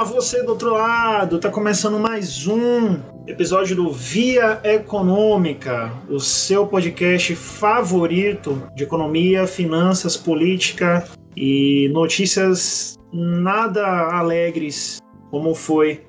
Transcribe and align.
Olá, 0.00 0.08
você 0.08 0.42
do 0.42 0.52
outro 0.52 0.72
lado, 0.72 1.38
tá 1.38 1.50
começando 1.50 1.98
mais 1.98 2.46
um 2.46 2.98
episódio 3.26 3.76
do 3.76 3.92
Via 3.92 4.58
Econômica, 4.64 5.92
o 6.08 6.18
seu 6.18 6.66
podcast 6.66 7.36
favorito 7.36 8.66
de 8.74 8.84
economia, 8.84 9.46
finanças, 9.46 10.16
política 10.16 11.06
e 11.36 11.90
notícias 11.92 12.98
nada 13.12 13.84
alegres, 13.84 15.02
como 15.30 15.54
foi 15.54 16.02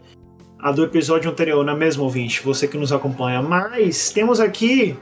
a 0.57 0.71
do 0.71 0.85
episódio 0.85 1.29
anterior, 1.29 1.65
não 1.65 1.73
é 1.73 1.75
mesmo, 1.75 2.05
ouvinte? 2.05 2.41
Você 2.43 2.69
que 2.69 2.77
nos 2.77 2.93
acompanha. 2.93 3.41
Mas 3.41 4.09
temos 4.09 4.39
aqui 4.39 4.95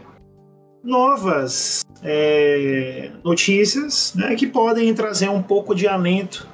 novas 0.84 1.82
é, 2.02 3.12
notícias 3.24 4.16
né, 4.16 4.34
que 4.34 4.48
podem 4.48 4.92
trazer 4.96 5.30
um 5.30 5.44
pouco 5.44 5.76
de 5.76 5.88
alento 5.88 6.48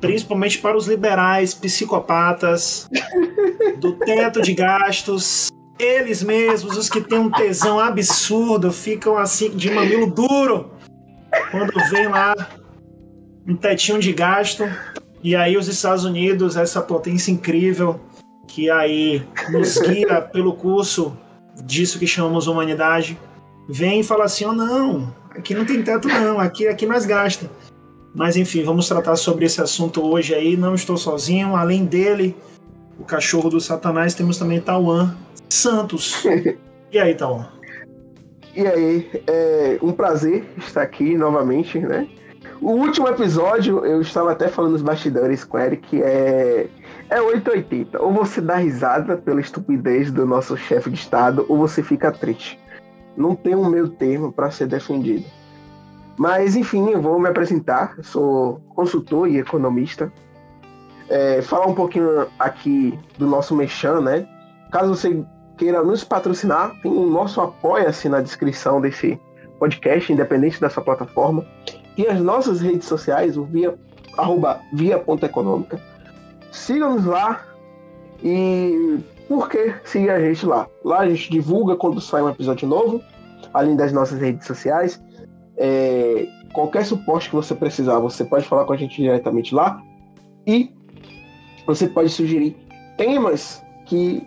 principalmente 0.00 0.58
para 0.58 0.76
os 0.76 0.86
liberais 0.86 1.54
psicopatas 1.54 2.88
do 3.78 3.92
teto 3.94 4.40
de 4.40 4.54
gastos. 4.54 5.48
Eles 5.78 6.22
mesmos, 6.22 6.76
os 6.76 6.90
que 6.90 7.00
têm 7.00 7.18
um 7.18 7.30
tesão 7.30 7.78
absurdo, 7.78 8.72
ficam 8.72 9.16
assim 9.16 9.50
de 9.50 9.70
mamilo 9.70 10.10
duro 10.10 10.72
quando 11.50 11.72
vem 11.90 12.08
lá 12.08 12.34
um 13.46 13.54
tetinho 13.54 14.00
de 14.00 14.12
gasto. 14.12 14.64
E 15.22 15.34
aí 15.36 15.56
os 15.56 15.68
Estados 15.68 16.04
Unidos, 16.04 16.56
essa 16.56 16.80
potência 16.80 17.30
incrível 17.30 18.00
que 18.46 18.70
aí 18.70 19.22
nos 19.50 19.78
guia 19.78 20.20
pelo 20.32 20.54
curso 20.54 21.16
disso 21.64 21.98
que 21.98 22.06
chamamos 22.06 22.46
humanidade, 22.46 23.18
vem 23.68 24.00
e 24.00 24.04
fala 24.04 24.24
assim: 24.24 24.44
"Oh 24.44 24.52
não, 24.52 25.14
aqui 25.30 25.54
não 25.54 25.64
tem 25.64 25.82
teto 25.82 26.08
não, 26.08 26.40
aqui 26.40 26.66
aqui 26.66 26.86
nós 26.86 27.04
gasta". 27.04 27.48
Mas 28.14 28.36
enfim, 28.36 28.64
vamos 28.64 28.88
tratar 28.88 29.16
sobre 29.16 29.44
esse 29.44 29.60
assunto 29.60 30.04
hoje 30.04 30.34
aí. 30.34 30.56
Não 30.56 30.74
estou 30.74 30.96
sozinho. 30.96 31.54
Além 31.54 31.84
dele, 31.84 32.36
o 32.98 33.04
cachorro 33.04 33.50
do 33.50 33.60
Satanás, 33.60 34.14
temos 34.14 34.38
também 34.38 34.60
Tauan 34.60 35.14
Santos. 35.48 36.24
e 36.92 36.98
aí, 36.98 37.14
Tauan? 37.14 37.48
E 38.54 38.66
aí, 38.66 39.08
é 39.26 39.78
um 39.82 39.92
prazer 39.92 40.44
estar 40.58 40.82
aqui 40.82 41.16
novamente, 41.16 41.78
né? 41.78 42.08
O 42.60 42.72
último 42.72 43.06
episódio, 43.06 43.84
eu 43.86 44.00
estava 44.00 44.32
até 44.32 44.48
falando 44.48 44.72
nos 44.72 44.82
bastidores 44.82 45.44
com 45.44 45.56
o 45.56 45.60
Eric, 45.60 46.02
é, 46.02 46.66
é 47.08 47.22
880. 47.22 48.02
Ou 48.02 48.12
você 48.12 48.40
dá 48.40 48.56
risada 48.56 49.16
pela 49.16 49.40
estupidez 49.40 50.10
do 50.10 50.26
nosso 50.26 50.56
chefe 50.56 50.90
de 50.90 50.96
Estado, 50.96 51.46
ou 51.48 51.56
você 51.56 51.84
fica 51.84 52.10
triste. 52.10 52.58
Não 53.16 53.36
tem 53.36 53.54
um 53.54 53.68
meio 53.68 53.88
termo 53.88 54.32
para 54.32 54.50
ser 54.50 54.66
defendido. 54.66 55.24
Mas, 56.18 56.56
enfim, 56.56 56.90
eu 56.90 57.00
vou 57.00 57.18
me 57.20 57.28
apresentar. 57.28 57.94
Eu 57.96 58.04
sou 58.04 58.60
consultor 58.74 59.28
e 59.28 59.38
economista. 59.38 60.12
É, 61.08 61.40
falar 61.40 61.66
um 61.66 61.74
pouquinho 61.74 62.26
aqui 62.38 62.98
do 63.16 63.26
nosso 63.26 63.54
Mechan, 63.54 64.00
né? 64.00 64.28
Caso 64.70 64.94
você 64.94 65.24
queira 65.56 65.82
nos 65.82 66.04
patrocinar, 66.04 66.74
tem 66.82 66.90
o 66.90 67.06
nosso 67.06 67.40
apoia-se 67.40 68.08
na 68.08 68.20
descrição 68.20 68.80
desse 68.80 69.18
podcast, 69.58 70.12
independente 70.12 70.60
da 70.60 70.68
sua 70.68 70.82
plataforma. 70.82 71.46
E 71.96 72.06
as 72.06 72.20
nossas 72.20 72.60
redes 72.60 72.86
sociais, 72.86 73.36
o 73.36 73.44
via, 73.44 73.76
arroba 74.16 74.60
via.econômica. 74.72 75.80
Sigam-nos 76.52 77.04
lá 77.04 77.44
e 78.22 78.98
por 79.28 79.48
que 79.48 79.74
seguir 79.84 80.10
a 80.10 80.20
gente 80.20 80.44
lá? 80.44 80.66
Lá 80.84 81.00
a 81.00 81.08
gente 81.08 81.30
divulga 81.30 81.76
quando 81.76 82.00
sai 82.00 82.22
um 82.22 82.28
episódio 82.28 82.68
novo, 82.68 83.00
além 83.54 83.76
das 83.76 83.92
nossas 83.92 84.20
redes 84.20 84.46
sociais. 84.46 85.00
É, 85.58 86.28
qualquer 86.52 86.84
suporte 86.84 87.28
que 87.28 87.36
você 87.36 87.54
precisar, 87.54 87.98
você 87.98 88.24
pode 88.24 88.46
falar 88.46 88.64
com 88.64 88.72
a 88.72 88.76
gente 88.76 88.96
diretamente 88.96 89.54
lá. 89.54 89.82
E 90.46 90.72
você 91.66 91.86
pode 91.86 92.08
sugerir 92.08 92.56
temas 92.96 93.62
que 93.84 94.26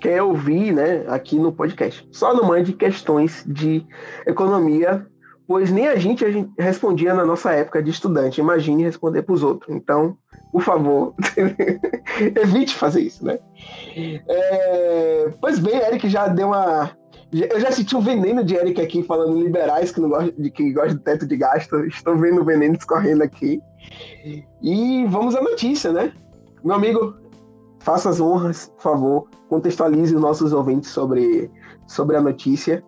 quer 0.00 0.22
ouvir 0.22 0.72
né, 0.72 1.04
aqui 1.08 1.36
no 1.36 1.50
podcast. 1.50 2.06
Só 2.12 2.34
não 2.34 2.44
mande 2.44 2.74
questões 2.74 3.42
de 3.46 3.86
economia, 4.26 5.06
pois 5.48 5.70
nem 5.70 5.88
a 5.88 5.96
gente, 5.96 6.24
a 6.24 6.30
gente 6.30 6.52
respondia 6.58 7.14
na 7.14 7.24
nossa 7.24 7.52
época 7.52 7.82
de 7.82 7.90
estudante. 7.90 8.40
Imagine 8.40 8.84
responder 8.84 9.22
para 9.22 9.34
os 9.34 9.42
outros. 9.42 9.74
Então, 9.74 10.16
por 10.52 10.62
favor, 10.62 11.14
evite 12.20 12.74
fazer 12.74 13.00
isso, 13.00 13.24
né? 13.24 13.38
É, 13.96 15.30
pois 15.40 15.58
bem, 15.58 15.76
Eric 15.76 16.08
já 16.08 16.28
deu 16.28 16.48
uma 16.48 16.90
eu 17.42 17.60
já 17.60 17.72
senti 17.72 17.96
um 17.96 18.00
veneno 18.00 18.44
de 18.44 18.54
Eric 18.54 18.80
aqui 18.80 19.02
falando 19.02 19.36
liberais 19.40 19.90
que 19.90 20.00
não 20.00 20.08
gostam 20.08 20.34
de 20.38 20.50
que 20.50 20.72
gostam 20.72 20.94
do 20.94 21.00
teto 21.00 21.26
de 21.26 21.36
gasto. 21.36 21.76
Estou 21.86 22.16
vendo 22.16 22.42
o 22.42 22.44
veneno 22.44 22.76
escorrendo 22.76 23.24
aqui. 23.24 23.60
E 24.62 25.04
vamos 25.06 25.34
à 25.34 25.40
notícia, 25.40 25.92
né? 25.92 26.12
Meu 26.62 26.76
amigo, 26.76 27.16
faça 27.80 28.08
as 28.08 28.20
honras, 28.20 28.70
por 28.76 28.82
favor, 28.82 29.28
contextualize 29.48 30.14
os 30.14 30.20
nossos 30.20 30.52
ouvintes 30.52 30.90
sobre, 30.90 31.50
sobre 31.88 32.16
a 32.16 32.20
notícia 32.20 32.84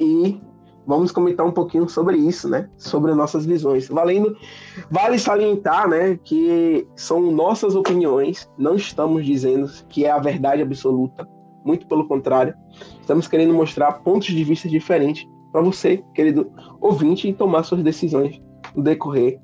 e 0.00 0.40
vamos 0.86 1.12
comentar 1.12 1.46
um 1.46 1.52
pouquinho 1.52 1.88
sobre 1.88 2.16
isso, 2.16 2.48
né? 2.48 2.70
Sobre 2.78 3.14
nossas 3.14 3.44
visões. 3.44 3.88
Valendo, 3.88 4.34
vale 4.90 5.18
salientar, 5.18 5.88
né, 5.88 6.18
que 6.24 6.88
são 6.96 7.20
nossas 7.30 7.74
opiniões, 7.74 8.48
não 8.58 8.74
estamos 8.74 9.24
dizendo 9.24 9.70
que 9.88 10.06
é 10.06 10.10
a 10.10 10.18
verdade 10.18 10.62
absoluta 10.62 11.28
muito 11.64 11.86
pelo 11.86 12.06
contrário. 12.06 12.54
Estamos 13.00 13.28
querendo 13.28 13.54
mostrar 13.54 13.92
pontos 14.00 14.28
de 14.28 14.44
vista 14.44 14.68
diferentes 14.68 15.26
para 15.50 15.60
você, 15.60 16.02
querido 16.14 16.50
ouvinte, 16.80 17.32
tomar 17.32 17.62
suas 17.62 17.82
decisões 17.82 18.40
no 18.74 18.82
decorrer 18.82 19.38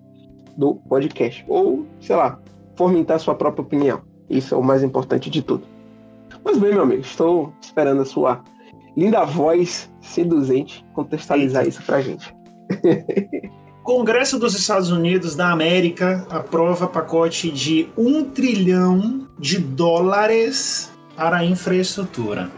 do 0.56 0.75
podcast. 0.75 1.45
Ou, 1.49 1.87
sei 2.01 2.17
lá, 2.17 2.41
fomentar 2.77 3.21
sua 3.21 3.34
própria 3.34 3.62
opinião. 3.62 4.01
Isso 4.29 4.55
é 4.55 4.59
o 4.59 4.62
mais 4.62 4.83
importante 4.83 5.31
de 5.31 5.43
tudo. 5.43 5.65
Mas 6.45 6.59
bem, 6.59 6.73
meu 6.73 6.83
amigo, 6.83 7.03
estou 7.03 7.53
esperando 7.61 8.03
a 8.03 8.05
sua 8.05 8.43
linda 8.97 9.25
voz 9.25 9.91
seduzente 10.00 10.85
contextualizar 10.95 11.67
isso 11.67 11.83
pra 11.85 12.00
gente. 12.00 12.35
Congresso 13.83 14.39
dos 14.39 14.55
Estados 14.55 14.91
Unidos 14.91 15.35
da 15.35 15.50
América 15.50 16.27
aprova 16.29 16.87
pacote 16.87 17.50
de 17.50 17.89
um 17.97 18.23
trilhão 18.25 19.27
de 19.39 19.59
dólares 19.59 20.93
para 21.19 21.39
a 21.39 21.45
infraestrutura. 21.45 22.49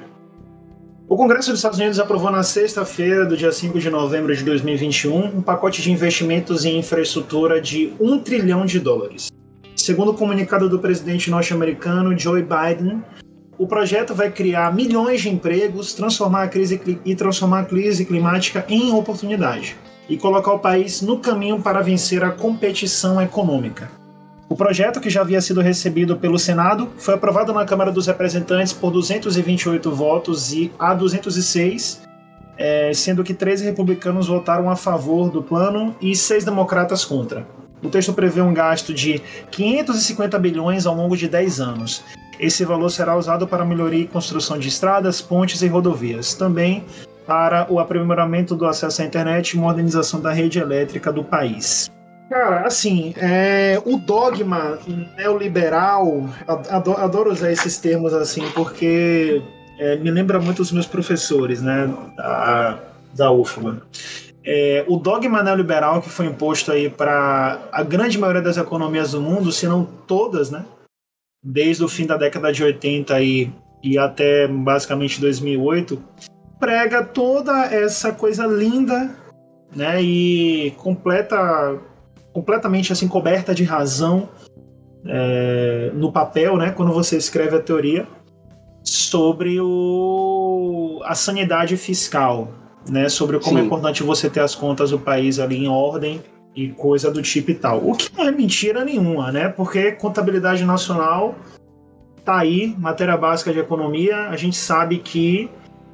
O 1.09 1.17
Congresso 1.17 1.49
dos 1.49 1.61
Estados 1.61 1.79
Unidos 1.79 1.99
aprovou 1.99 2.31
na 2.31 2.43
sexta-feira, 2.43 3.25
do 3.25 3.35
dia 3.35 3.51
5 3.51 3.79
de 3.79 3.89
novembro 3.89 4.37
de 4.37 4.45
2021, 4.45 5.39
um 5.39 5.41
pacote 5.41 5.81
de 5.81 5.91
investimentos 5.91 6.67
em 6.67 6.79
infraestrutura 6.79 7.59
de 7.59 7.95
1 7.99 8.19
trilhão 8.19 8.67
de 8.67 8.79
dólares. 8.79 9.33
Segundo 9.75 10.11
o 10.11 10.15
comunicado 10.15 10.69
do 10.69 10.79
presidente 10.79 11.31
norte-americano 11.31 12.17
Joe 12.17 12.43
Biden, 12.43 13.03
o 13.57 13.67
projeto 13.67 14.15
vai 14.15 14.31
criar 14.31 14.75
milhões 14.75 15.23
de 15.23 15.31
empregos, 15.31 15.95
transformar 15.95 16.43
a 16.43 16.49
crise 16.49 16.79
e 17.03 17.15
transformar 17.15 17.61
a 17.61 17.65
crise 17.65 18.05
climática 18.05 18.67
em 18.69 18.93
oportunidade 18.93 19.75
e 20.07 20.19
colocar 20.19 20.53
o 20.53 20.59
país 20.59 21.01
no 21.01 21.19
caminho 21.19 21.63
para 21.63 21.81
vencer 21.81 22.23
a 22.23 22.31
competição 22.31 23.23
econômica. 23.23 24.00
O 24.51 24.57
projeto, 24.57 25.01
que 25.01 25.09
já 25.09 25.21
havia 25.21 25.41
sido 25.41 25.61
recebido 25.61 26.17
pelo 26.17 26.37
Senado, 26.37 26.89
foi 26.99 27.15
aprovado 27.15 27.53
na 27.53 27.65
Câmara 27.65 27.93
dos 27.93 28.09
Representantes 28.09 28.73
por 28.73 28.91
228 28.91 29.93
votos 29.93 30.53
e 30.53 30.73
a 30.77 30.93
206, 30.93 32.03
é, 32.59 32.93
sendo 32.93 33.23
que 33.23 33.33
13 33.33 33.65
republicanos 33.65 34.27
votaram 34.27 34.69
a 34.69 34.75
favor 34.75 35.31
do 35.31 35.41
plano 35.41 35.95
e 36.01 36.17
6 36.17 36.45
democratas 36.45 37.05
contra. 37.05 37.47
O 37.81 37.89
texto 37.89 38.13
prevê 38.13 38.41
um 38.41 38.53
gasto 38.53 38.93
de 38.93 39.23
550 39.53 40.37
bilhões 40.37 40.85
ao 40.85 40.97
longo 40.97 41.17
de 41.17 41.29
10 41.29 41.61
anos. 41.61 42.03
Esse 42.41 42.65
valor 42.65 42.91
será 42.91 43.17
usado 43.17 43.47
para 43.47 43.65
melhoria 43.65 44.03
e 44.03 44.09
construção 44.09 44.59
de 44.59 44.67
estradas, 44.67 45.23
pontes 45.23 45.63
e 45.63 45.69
rodovias. 45.69 46.35
Também 46.35 46.85
para 47.25 47.73
o 47.73 47.79
aprimoramento 47.79 48.57
do 48.57 48.67
acesso 48.67 49.01
à 49.01 49.05
internet 49.05 49.53
e 49.53 49.59
modernização 49.59 50.21
da 50.21 50.33
rede 50.33 50.59
elétrica 50.59 51.13
do 51.13 51.23
país. 51.23 51.89
Cara, 52.31 52.65
assim, 52.65 53.13
é, 53.17 53.83
o 53.85 53.97
dogma 53.97 54.79
neoliberal, 55.17 56.31
adoro, 56.47 57.01
adoro, 57.01 57.33
usar 57.33 57.51
esses 57.51 57.77
termos 57.79 58.15
assim, 58.15 58.49
porque 58.53 59.43
é, 59.77 59.97
me 59.97 60.13
lembra 60.13 60.39
muito 60.39 60.63
os 60.63 60.71
meus 60.71 60.87
professores, 60.87 61.61
né, 61.61 61.93
da, 62.17 62.79
da 63.13 63.33
UFMA. 63.33 63.83
É, 64.45 64.85
o 64.87 64.97
dogma 64.97 65.43
neoliberal 65.43 66.01
que 66.01 66.09
foi 66.09 66.27
imposto 66.27 66.71
aí 66.71 66.89
para 66.89 67.69
a 67.73 67.83
grande 67.83 68.17
maioria 68.17 68.41
das 68.41 68.57
economias 68.57 69.11
do 69.11 69.21
mundo, 69.21 69.51
se 69.51 69.67
não 69.67 69.85
todas, 69.85 70.53
né, 70.53 70.65
desde 71.43 71.83
o 71.83 71.89
fim 71.89 72.07
da 72.07 72.17
década 72.17 72.53
de 72.53 72.63
80 72.63 73.21
e, 73.23 73.53
e 73.83 73.99
até 73.99 74.47
basicamente 74.47 75.21
2008, 75.21 76.01
prega 76.61 77.03
toda 77.03 77.65
essa 77.75 78.13
coisa 78.13 78.47
linda 78.47 79.11
né, 79.75 80.01
e 80.01 80.71
completa 80.77 81.90
completamente 82.41 82.91
assim 82.91 83.07
coberta 83.07 83.55
de 83.55 83.65
razão 83.65 84.31
é, 85.07 85.91
no 85.95 86.11
papel, 86.11 86.57
né, 86.57 86.71
quando 86.71 86.91
você 86.91 87.17
escreve 87.17 87.57
a 87.57 87.61
teoria 87.61 88.07
sobre 88.83 89.61
o, 89.61 91.03
a 91.05 91.15
sanidade 91.15 91.77
fiscal, 91.77 92.49
né, 92.89 93.11
sobre 93.11 93.39
como 93.39 93.59
é 93.59 93.61
Sim. 93.61 93.65
é 93.65 93.67
importante 93.67 94.03
você 94.03 94.31
ter 94.31 94.41
as 94.41 94.55
contas 94.55 94.91
do 94.91 94.99
país 94.99 95.39
ali 95.39 95.65
em 95.65 95.69
ordem 95.69 96.23
e 96.57 96.69
coisa 96.69 97.11
do 97.11 97.21
tipo 97.21 97.51
e 97.51 97.55
tal. 97.55 97.87
O 97.87 97.95
que 97.95 98.11
não 98.17 98.27
é 98.27 98.33
mentira 98.33 98.85
nenhuma, 98.85 99.31
né? 99.31 99.49
Porque 99.49 99.93
contabilidade 99.93 100.65
nacional 100.65 101.37
tá 102.25 102.39
aí, 102.39 102.75
matéria 102.77 103.17
básica 103.17 103.53
de 103.53 103.61
economia, 103.61 104.29
a 104.29 104.37
gente 104.37 104.57
sabe 104.57 104.99
que 104.99 105.49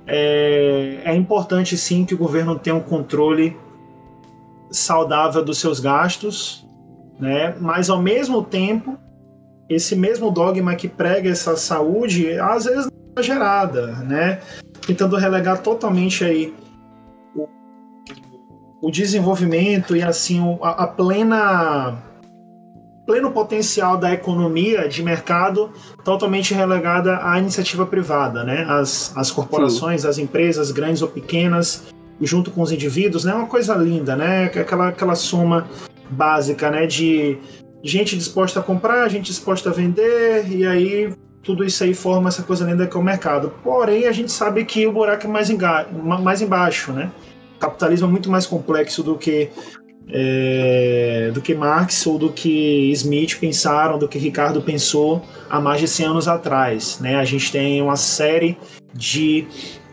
é, 0.07 1.01
é 1.05 1.15
importante 1.15 1.77
sim 1.77 2.05
que 2.05 2.15
o 2.15 2.19
governo 2.19 2.59
tenha 2.59 2.75
um 2.75 2.81
controle 2.81 3.57
saudável 4.71 5.45
dos 5.45 5.59
seus 5.59 5.81
gastos, 5.81 6.67
né? 7.19 7.55
Mas 7.61 7.89
ao 7.91 8.01
mesmo 8.01 8.43
tempo, 8.43 8.99
esse 9.69 9.97
mesmo 9.97 10.31
dogma 10.31 10.75
que 10.75 10.89
prega 10.89 11.31
essa 11.31 11.57
saúde, 11.57 12.39
às 12.39 12.65
vezes 12.65 12.87
é 12.87 13.21
exagerada, 13.21 13.87
né? 14.05 14.41
Tentando 14.87 15.17
relegar 15.17 15.63
totalmente 15.63 16.25
aí 16.25 16.55
o 18.81 18.91
desenvolvimento 18.91 19.97
e 19.97 20.03
assim 20.03 20.41
a, 20.63 20.85
a 20.85 20.87
plena 20.87 21.97
pleno 23.07 23.31
potencial 23.31 23.97
da 23.97 24.12
economia 24.12 24.89
de 24.89 25.03
mercado 25.03 25.71
totalmente 26.05 26.53
relegada 26.53 27.21
à 27.23 27.39
iniciativa 27.39 27.87
privada, 27.87 28.43
né? 28.43 28.67
As, 28.69 29.17
as 29.17 29.31
corporações, 29.31 30.03
Sim. 30.03 30.09
as 30.09 30.19
empresas, 30.19 30.73
grandes 30.73 31.03
ou 31.03 31.09
pequenas, 31.09 31.85
junto 32.21 32.51
com 32.51 32.63
os 32.63 32.73
indivíduos, 32.73 33.25
né? 33.25 33.35
Uma 33.35 33.47
coisa 33.47 33.75
linda, 33.75 34.17
né? 34.17 34.45
Aquela, 34.45 34.89
aquela 34.89 35.15
soma 35.15 35.69
básica, 36.11 36.71
né? 36.71 36.87
De 36.87 37.39
gente 37.83 38.17
disposta 38.17 38.61
a 38.61 38.63
comprar, 38.63 39.09
gente 39.09 39.27
disposta 39.27 39.71
a 39.71 39.73
vender, 39.73 40.47
e 40.51 40.67
aí 40.67 41.13
tudo 41.43 41.65
isso 41.65 41.85
aí 41.85 41.95
forma 41.95 42.29
essa 42.29 42.43
coisa 42.43 42.65
linda 42.65 42.87
que 42.87 42.97
é 42.97 43.01
o 43.01 43.03
mercado. 43.03 43.53
Porém, 43.63 44.07
a 44.07 44.13
gente 44.13 44.33
sabe 44.33 44.65
que 44.65 44.87
o 44.87 44.93
buraco 44.93 45.27
é 45.27 45.31
mais, 45.31 45.49
mais 46.23 46.43
embaixo, 46.43 46.93
né? 46.93 47.11
O 47.57 47.59
capitalismo 47.61 48.09
é 48.09 48.11
muito 48.11 48.31
mais 48.31 48.47
complexo 48.47 49.03
do 49.03 49.17
que 49.17 49.51
é, 50.09 51.31
do 51.33 51.41
que 51.41 51.55
Marx 51.55 52.07
ou 52.07 52.19
do 52.19 52.33
que 52.33 52.91
Smith 52.93 53.39
pensaram, 53.41 53.99
do 53.99 54.07
que 54.07 54.19
Ricardo 54.19 54.62
pensou 54.62 55.23
há 55.51 55.61
mais 55.61 55.81
de 55.81 55.89
100 55.89 56.07
anos 56.07 56.29
atrás. 56.29 56.99
Né? 57.01 57.17
A 57.17 57.25
gente 57.25 57.51
tem 57.51 57.83
uma 57.83 57.97
série 57.97 58.57
de 58.95 59.47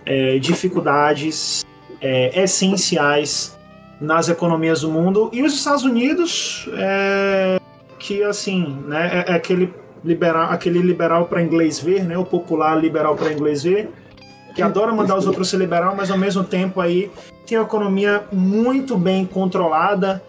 é, 0.06 0.38
dificuldades 0.38 1.66
é, 2.04 2.44
essenciais 2.44 3.58
nas 4.00 4.30
economias 4.30 4.82
do 4.82 4.92
mundo 4.92 5.30
e 5.34 5.42
os 5.42 5.54
Estados 5.54 5.84
Unidos 5.84 6.70
é, 6.74 7.60
que 7.98 8.22
assim 8.24 8.78
né, 8.86 9.24
é, 9.28 9.32
é 9.32 9.36
aquele 9.36 9.74
liberal 10.04 10.52
aquele 10.52 10.80
liberal 10.80 11.26
para 11.26 11.42
inglês 11.42 11.80
ver 11.80 12.04
né 12.04 12.18
o 12.18 12.26
popular 12.26 12.76
liberal 12.76 13.16
para 13.16 13.32
inglês 13.32 13.64
ver 13.64 13.90
que 14.54 14.62
adora 14.62 14.92
mandar 14.92 15.18
os 15.18 15.26
outros 15.26 15.50
ser 15.50 15.58
liberal 15.58 15.96
mas 15.96 16.12
ao 16.12 16.18
mesmo 16.18 16.44
tempo 16.44 16.82
aí 16.82 17.10
tem 17.48 17.58
uma 17.58 17.64
economia 17.64 18.24
muito 18.32 18.98
bem 18.98 19.26
controlada 19.26 20.22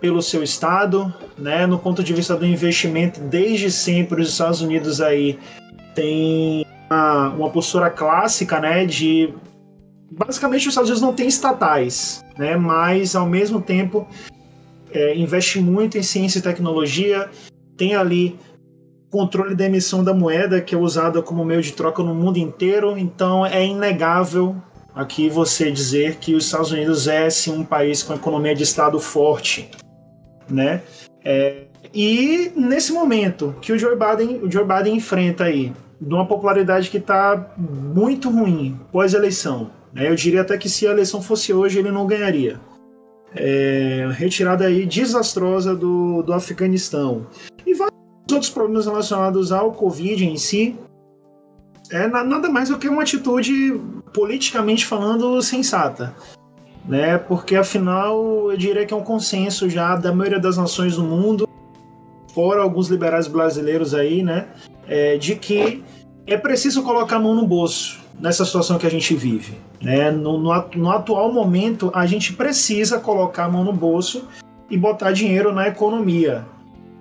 pelo 0.00 0.22
seu 0.22 0.42
estado, 0.42 1.12
né? 1.36 1.66
No 1.66 1.78
ponto 1.78 2.02
de 2.02 2.12
vista 2.12 2.36
do 2.36 2.46
investimento, 2.46 3.20
desde 3.20 3.70
sempre 3.70 4.22
os 4.22 4.30
Estados 4.30 4.60
Unidos 4.60 5.00
aí 5.00 5.38
tem 5.94 6.64
uma, 6.88 7.28
uma 7.30 7.50
postura 7.50 7.90
clássica, 7.90 8.60
né? 8.60 8.86
De 8.86 9.32
basicamente 10.10 10.62
os 10.62 10.68
Estados 10.68 10.90
Unidos 10.90 11.02
não 11.02 11.14
tem 11.14 11.28
estatais, 11.28 12.24
né? 12.36 12.56
Mas 12.56 13.14
ao 13.14 13.26
mesmo 13.26 13.60
tempo 13.60 14.06
é, 14.90 15.14
investe 15.16 15.60
muito 15.60 15.98
em 15.98 16.02
ciência 16.02 16.38
e 16.38 16.42
tecnologia, 16.42 17.28
tem 17.76 17.94
ali 17.94 18.38
controle 19.10 19.54
da 19.54 19.64
emissão 19.64 20.04
da 20.04 20.12
moeda 20.12 20.60
que 20.60 20.74
é 20.74 20.78
usada 20.78 21.22
como 21.22 21.44
meio 21.44 21.62
de 21.62 21.72
troca 21.72 22.02
no 22.02 22.14
mundo 22.14 22.38
inteiro, 22.38 22.96
então 22.98 23.44
é 23.44 23.64
inegável 23.64 24.56
aqui 24.94 25.28
você 25.28 25.70
dizer 25.70 26.16
que 26.16 26.34
os 26.34 26.46
Estados 26.46 26.72
Unidos 26.72 27.06
é 27.06 27.30
sim 27.30 27.52
um 27.52 27.64
país 27.64 28.02
com 28.02 28.14
economia 28.14 28.54
de 28.54 28.64
Estado 28.64 28.98
forte, 28.98 29.70
né? 30.50 30.82
É, 31.24 31.64
e 31.94 32.52
nesse 32.56 32.92
momento 32.92 33.54
que 33.60 33.72
o 33.72 33.78
Joe 33.78 33.96
Biden, 33.96 34.40
o 34.42 34.50
Joe 34.50 34.64
Biden 34.64 34.96
enfrenta 34.96 35.44
aí 35.44 35.72
de 36.00 36.14
uma 36.14 36.26
popularidade 36.26 36.90
que 36.90 36.98
está 36.98 37.52
muito 37.56 38.30
ruim 38.30 38.78
pós-eleição, 38.92 39.70
né? 39.70 39.77
Eu 39.94 40.14
diria 40.14 40.42
até 40.42 40.56
que 40.56 40.68
se 40.68 40.86
a 40.86 40.90
eleição 40.90 41.22
fosse 41.22 41.52
hoje 41.52 41.78
ele 41.78 41.90
não 41.90 42.06
ganharia. 42.06 42.60
É, 43.34 44.08
retirada 44.12 44.64
aí 44.66 44.86
desastrosa 44.86 45.76
do, 45.76 46.22
do 46.22 46.32
Afeganistão 46.32 47.26
e 47.66 47.74
vários 47.74 47.98
outros 48.32 48.50
problemas 48.50 48.86
relacionados 48.86 49.52
ao 49.52 49.72
Covid 49.72 50.24
em 50.24 50.36
si, 50.38 50.76
é 51.90 52.06
nada 52.06 52.48
mais 52.48 52.68
do 52.68 52.78
que 52.78 52.88
uma 52.88 53.02
atitude, 53.02 53.78
politicamente 54.12 54.86
falando, 54.86 55.40
sensata. 55.42 56.14
Né? 56.86 57.18
Porque 57.18 57.54
afinal, 57.56 58.50
eu 58.50 58.56
diria 58.56 58.86
que 58.86 58.94
é 58.94 58.96
um 58.96 59.02
consenso 59.02 59.68
já 59.68 59.94
da 59.96 60.12
maioria 60.12 60.40
das 60.40 60.56
nações 60.56 60.96
do 60.96 61.02
mundo, 61.02 61.48
fora 62.34 62.62
alguns 62.62 62.88
liberais 62.88 63.26
brasileiros 63.26 63.94
aí, 63.94 64.22
né? 64.22 64.48
É, 64.86 65.18
de 65.18 65.34
que 65.34 65.82
é 66.28 66.36
preciso 66.36 66.82
colocar 66.82 67.16
a 67.16 67.20
mão 67.20 67.34
no 67.34 67.46
bolso 67.46 68.00
nessa 68.20 68.44
situação 68.44 68.78
que 68.78 68.86
a 68.86 68.90
gente 68.90 69.14
vive. 69.14 69.54
Né? 69.80 70.10
No, 70.10 70.38
no, 70.38 70.64
no 70.74 70.90
atual 70.90 71.32
momento, 71.32 71.90
a 71.94 72.04
gente 72.04 72.34
precisa 72.34 72.98
colocar 72.98 73.44
a 73.44 73.48
mão 73.48 73.64
no 73.64 73.72
bolso 73.72 74.28
e 74.68 74.76
botar 74.76 75.12
dinheiro 75.12 75.52
na 75.52 75.68
economia. 75.68 76.44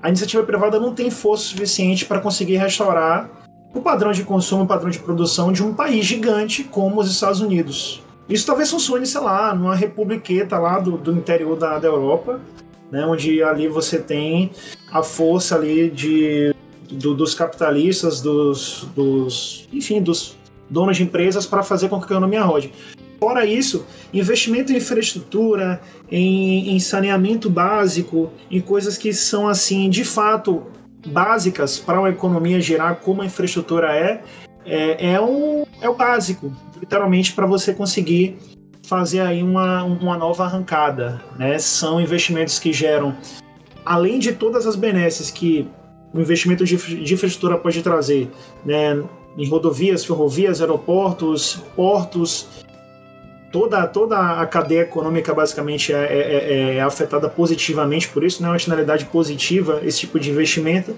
A 0.01 0.07
iniciativa 0.07 0.43
privada 0.43 0.79
não 0.79 0.93
tem 0.93 1.09
força 1.09 1.43
suficiente 1.45 2.05
para 2.05 2.21
conseguir 2.21 2.55
restaurar 2.55 3.29
o 3.73 3.81
padrão 3.81 4.13
de 4.13 4.23
consumo, 4.23 4.63
o 4.63 4.67
padrão 4.67 4.89
de 4.89 4.99
produção 4.99 5.51
de 5.51 5.61
um 5.61 5.73
país 5.73 6.05
gigante 6.05 6.63
como 6.63 7.01
os 7.01 7.11
Estados 7.11 7.41
Unidos. 7.41 8.01
Isso 8.29 8.45
talvez 8.45 8.71
funcione, 8.71 9.05
sei 9.05 9.21
lá, 9.21 9.53
numa 9.53 9.75
republiqueta 9.75 10.57
lá 10.57 10.79
do, 10.79 10.97
do 10.97 11.11
interior 11.11 11.57
da, 11.57 11.79
da 11.79 11.87
Europa, 11.87 12.39
né, 12.89 13.05
onde 13.05 13.43
ali 13.43 13.67
você 13.67 13.99
tem 13.99 14.51
a 14.91 15.03
força 15.03 15.55
ali 15.55 15.89
de, 15.89 16.55
do, 16.91 17.13
dos 17.13 17.33
capitalistas, 17.33 18.21
dos, 18.21 18.87
dos, 18.95 19.67
enfim, 19.71 20.01
dos 20.01 20.37
donos 20.69 20.97
de 20.97 21.03
empresas 21.03 21.45
para 21.45 21.63
fazer 21.63 21.89
com 21.89 21.97
que 21.99 22.05
a 22.05 22.15
economia 22.15 22.43
rode. 22.43 22.71
Fora 23.19 23.45
isso, 23.45 23.85
investimento 24.13 24.71
em 24.71 24.77
infraestrutura, 24.77 25.81
em, 26.11 26.75
em 26.75 26.79
saneamento 26.79 27.49
básico, 27.49 28.31
em 28.49 28.61
coisas 28.61 28.97
que 28.97 29.11
são 29.11 29.47
assim, 29.47 29.89
de 29.89 30.03
fato, 30.03 30.63
básicas 31.07 31.79
para 31.79 31.99
uma 31.99 32.09
economia 32.09 32.59
girar 32.61 32.97
como 32.97 33.21
a 33.21 33.25
infraestrutura 33.25 33.95
é, 33.95 34.21
é, 34.65 35.13
é, 35.13 35.21
o, 35.21 35.65
é 35.81 35.89
o 35.89 35.95
básico, 35.95 36.53
literalmente, 36.79 37.33
para 37.33 37.45
você 37.47 37.73
conseguir 37.73 38.37
fazer 38.83 39.21
aí 39.21 39.41
uma, 39.41 39.83
uma 39.83 40.17
nova 40.17 40.45
arrancada. 40.45 41.21
Né? 41.37 41.57
São 41.57 41.99
investimentos 41.99 42.59
que 42.59 42.71
geram, 42.71 43.15
além 43.85 44.19
de 44.19 44.31
todas 44.33 44.67
as 44.67 44.75
benesses 44.75 45.31
que 45.31 45.67
o 46.13 46.19
investimento 46.19 46.63
de, 46.63 46.75
de 46.77 47.13
infraestrutura 47.13 47.57
pode 47.57 47.81
trazer, 47.81 48.29
né? 48.65 49.03
em 49.37 49.47
rodovias, 49.47 50.03
ferrovias, 50.03 50.61
aeroportos, 50.61 51.61
portos, 51.75 52.47
toda, 53.51 53.85
toda 53.87 54.41
a 54.41 54.45
cadeia 54.47 54.81
econômica 54.81 55.33
basicamente 55.33 55.93
é, 55.93 55.97
é, 55.97 56.19
é, 56.19 56.75
é 56.75 56.81
afetada 56.81 57.29
positivamente 57.29 58.09
por 58.09 58.23
isso, 58.23 58.41
não 58.41 58.49
é 58.49 58.53
uma 58.53 58.59
finalidade 58.59 59.05
positiva 59.05 59.81
esse 59.83 59.99
tipo 59.99 60.19
de 60.19 60.31
investimento. 60.31 60.97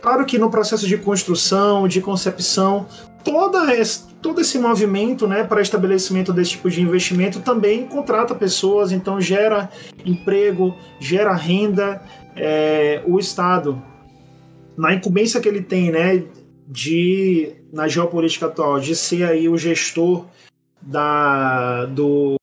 Claro 0.00 0.24
que 0.24 0.38
no 0.38 0.50
processo 0.50 0.86
de 0.86 0.98
construção, 0.98 1.88
de 1.88 2.00
concepção, 2.00 2.86
toda 3.22 3.74
esse, 3.74 4.06
todo 4.20 4.40
esse 4.40 4.58
movimento 4.58 5.26
né, 5.26 5.44
para 5.44 5.62
estabelecimento 5.62 6.32
desse 6.32 6.52
tipo 6.52 6.68
de 6.68 6.82
investimento 6.82 7.40
também 7.40 7.86
contrata 7.86 8.34
pessoas, 8.34 8.92
então 8.92 9.18
gera 9.20 9.70
emprego, 10.04 10.74
gera 11.00 11.34
renda. 11.34 12.02
É, 12.36 13.00
o 13.06 13.18
Estado, 13.18 13.80
na 14.76 14.94
incumbência 14.94 15.40
que 15.40 15.48
ele 15.48 15.62
tem 15.62 15.90
né, 15.90 16.24
de, 16.66 17.54
na 17.72 17.88
geopolítica 17.88 18.46
atual, 18.46 18.80
de 18.80 18.94
ser 18.94 19.24
aí 19.24 19.48
o 19.48 19.56
gestor 19.56 20.26
da, 20.80 21.86
do, 21.86 22.36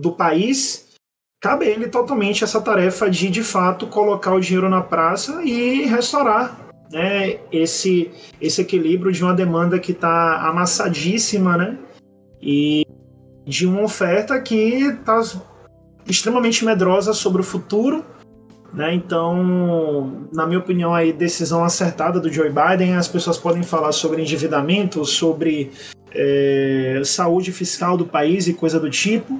do 0.00 0.12
país, 0.12 0.94
cabe 1.40 1.66
a 1.66 1.68
ele 1.68 1.88
totalmente 1.88 2.44
essa 2.44 2.60
tarefa 2.60 3.10
de, 3.10 3.28
de 3.30 3.42
fato, 3.42 3.86
colocar 3.86 4.32
o 4.32 4.40
dinheiro 4.40 4.68
na 4.68 4.80
praça 4.80 5.42
e 5.44 5.84
restaurar 5.84 6.58
né, 6.90 7.38
esse, 7.52 8.10
esse 8.40 8.62
equilíbrio 8.62 9.12
de 9.12 9.22
uma 9.22 9.34
demanda 9.34 9.78
que 9.78 9.92
está 9.92 10.48
amassadíssima, 10.48 11.56
né? 11.56 11.78
E 12.40 12.86
de 13.44 13.66
uma 13.66 13.82
oferta 13.82 14.40
que 14.40 14.54
está 14.54 15.20
extremamente 16.06 16.64
medrosa 16.64 17.12
sobre 17.12 17.40
o 17.40 17.44
futuro. 17.44 18.04
Né? 18.74 18.92
Então, 18.94 20.26
na 20.32 20.46
minha 20.46 20.58
opinião, 20.58 20.92
aí 20.92 21.12
decisão 21.12 21.64
acertada 21.64 22.18
do 22.18 22.30
Joe 22.30 22.50
Biden. 22.50 22.96
As 22.96 23.06
pessoas 23.06 23.38
podem 23.38 23.62
falar 23.62 23.92
sobre 23.92 24.20
endividamento, 24.20 25.04
sobre 25.04 25.70
é, 26.12 27.00
saúde 27.04 27.52
fiscal 27.52 27.96
do 27.96 28.04
país 28.04 28.48
e 28.48 28.54
coisa 28.54 28.80
do 28.80 28.90
tipo. 28.90 29.38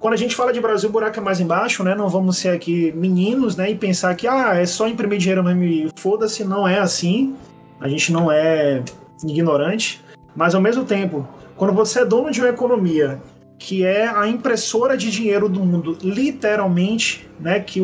Quando 0.00 0.14
a 0.14 0.18
gente 0.18 0.34
fala 0.34 0.52
de 0.52 0.60
Brasil, 0.60 0.88
o 0.88 0.92
buraco 0.92 1.18
é 1.18 1.22
mais 1.22 1.40
embaixo, 1.40 1.82
né? 1.84 1.94
Não 1.94 2.08
vamos 2.08 2.38
ser 2.38 2.50
aqui 2.50 2.92
meninos, 2.92 3.56
né? 3.56 3.70
E 3.70 3.74
pensar 3.74 4.14
que 4.14 4.26
ah, 4.26 4.54
é 4.54 4.66
só 4.66 4.88
imprimir 4.88 5.18
dinheiro 5.18 5.42
mesmo 5.42 5.62
e 5.62 5.88
foda-se, 5.96 6.44
não 6.44 6.66
é 6.66 6.78
assim. 6.78 7.34
A 7.80 7.88
gente 7.88 8.12
não 8.12 8.30
é 8.30 8.82
ignorante. 9.22 10.02
Mas 10.34 10.54
ao 10.54 10.60
mesmo 10.60 10.84
tempo, 10.84 11.26
quando 11.56 11.72
você 11.72 12.00
é 12.00 12.04
dono 12.04 12.30
de 12.30 12.40
uma 12.40 12.48
economia 12.48 13.20
que 13.58 13.84
é 13.84 14.06
a 14.06 14.26
impressora 14.26 14.96
de 14.96 15.10
dinheiro 15.10 15.48
do 15.48 15.60
mundo, 15.60 15.96
literalmente, 16.02 17.26
né? 17.40 17.60
Que 17.60 17.80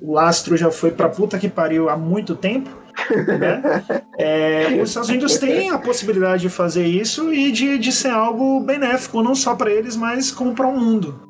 o, 0.00 0.12
lastro 0.12 0.56
já 0.56 0.70
foi 0.70 0.90
para 0.90 1.08
puta 1.08 1.38
que 1.38 1.48
pariu 1.48 1.88
há 1.88 1.96
muito 1.96 2.34
tempo. 2.34 2.70
Né? 3.10 3.62
É, 4.18 4.80
os 4.82 4.88
Estados 4.88 5.10
Unidos 5.10 5.36
têm 5.36 5.68
a 5.68 5.78
possibilidade 5.78 6.40
de 6.40 6.48
fazer 6.48 6.86
isso 6.86 7.34
e 7.34 7.52
de, 7.52 7.76
de 7.76 7.92
ser 7.92 8.08
algo 8.08 8.60
benéfico, 8.60 9.22
não 9.22 9.34
só 9.34 9.54
para 9.54 9.70
eles, 9.70 9.94
mas 9.94 10.30
como 10.30 10.54
para 10.54 10.66
o 10.66 10.74
mundo. 10.74 11.20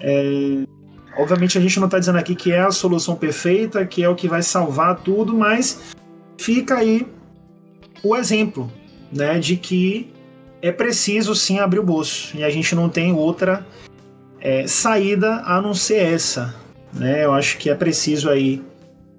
É, 0.00 0.62
obviamente 1.18 1.58
a 1.58 1.60
gente 1.60 1.80
não 1.80 1.86
está 1.86 1.98
dizendo 1.98 2.18
aqui 2.18 2.36
que 2.36 2.52
é 2.52 2.60
a 2.60 2.70
solução 2.70 3.16
perfeita, 3.16 3.84
que 3.84 4.04
é 4.04 4.08
o 4.08 4.14
que 4.14 4.28
vai 4.28 4.40
salvar 4.40 5.00
tudo, 5.00 5.36
mas 5.36 5.92
fica 6.38 6.76
aí 6.76 7.08
o 8.04 8.14
exemplo 8.14 8.70
né, 9.12 9.40
de 9.40 9.56
que 9.56 10.12
é 10.62 10.70
preciso 10.70 11.34
sim 11.34 11.58
abrir 11.58 11.80
o 11.80 11.84
bolso 11.84 12.36
e 12.36 12.44
a 12.44 12.50
gente 12.50 12.72
não 12.74 12.88
tem 12.88 13.12
outra 13.12 13.66
é, 14.40 14.66
saída 14.66 15.42
a 15.44 15.60
não 15.60 15.74
ser 15.74 16.14
essa. 16.14 16.61
Né? 16.92 17.24
Eu 17.24 17.32
acho 17.32 17.58
que 17.58 17.70
é 17.70 17.74
preciso 17.74 18.28
aí 18.28 18.62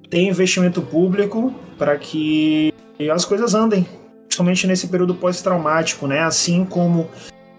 ter 0.10 0.22
investimento 0.22 0.82
público 0.82 1.54
para 1.78 1.98
que 1.98 2.74
as 3.12 3.26
coisas 3.26 3.54
andem, 3.56 3.88
principalmente 4.26 4.68
nesse 4.68 4.88
período 4.88 5.16
pós-traumático, 5.16 6.08
né? 6.08 6.20
Assim 6.20 6.64
como 6.64 7.10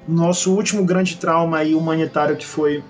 nosso 0.07 0.55
último 0.55 0.85
grande 0.85 1.17
trauma 1.17 1.59
aí 1.59 1.75
humanitário 1.75 2.37
que 2.37 2.47
foi 2.47 2.83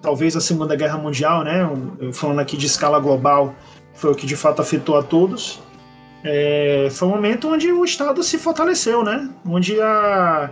talvez 0.00 0.36
a 0.36 0.40
Segunda 0.40 0.76
Guerra 0.76 0.98
Mundial, 0.98 1.42
né? 1.42 1.68
Falando 2.12 2.38
aqui 2.38 2.56
de 2.56 2.66
escala 2.66 2.98
global, 2.98 3.54
foi 3.94 4.12
o 4.12 4.14
que 4.14 4.26
de 4.26 4.36
fato 4.36 4.62
afetou 4.62 4.96
a 4.96 5.02
todos. 5.02 5.60
É, 6.22 6.88
foi 6.90 7.08
um 7.08 7.12
momento 7.12 7.48
onde 7.48 7.70
o 7.72 7.84
Estado 7.84 8.22
se 8.22 8.38
fortaleceu, 8.38 9.02
né? 9.02 9.28
Onde 9.44 9.80
a, 9.80 10.50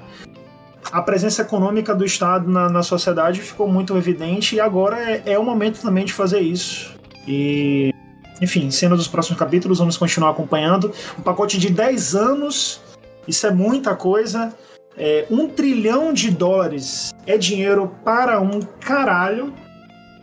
a 0.90 1.02
presença 1.02 1.42
econômica 1.42 1.94
do 1.94 2.04
Estado 2.04 2.50
na, 2.50 2.68
na 2.68 2.82
sociedade 2.82 3.40
ficou 3.40 3.68
muito 3.68 3.96
evidente 3.96 4.56
e 4.56 4.60
agora 4.60 4.98
é, 4.98 5.22
é 5.26 5.38
o 5.38 5.44
momento 5.44 5.80
também 5.80 6.04
de 6.04 6.12
fazer 6.12 6.40
isso. 6.40 6.94
E, 7.26 7.92
enfim, 8.40 8.70
cena 8.70 8.96
dos 8.96 9.08
próximos 9.08 9.38
capítulos, 9.38 9.78
vamos 9.78 9.96
continuar 9.96 10.30
acompanhando. 10.30 10.92
Um 11.18 11.22
pacote 11.22 11.58
de 11.58 11.70
10 11.70 12.14
anos, 12.14 12.80
isso 13.26 13.46
é 13.46 13.50
muita 13.50 13.94
coisa. 13.94 14.54
É, 14.96 15.26
um 15.30 15.48
trilhão 15.48 16.12
de 16.12 16.30
dólares 16.30 17.12
é 17.26 17.36
dinheiro 17.36 17.92
para 18.04 18.40
um 18.40 18.60
caralho. 18.80 19.52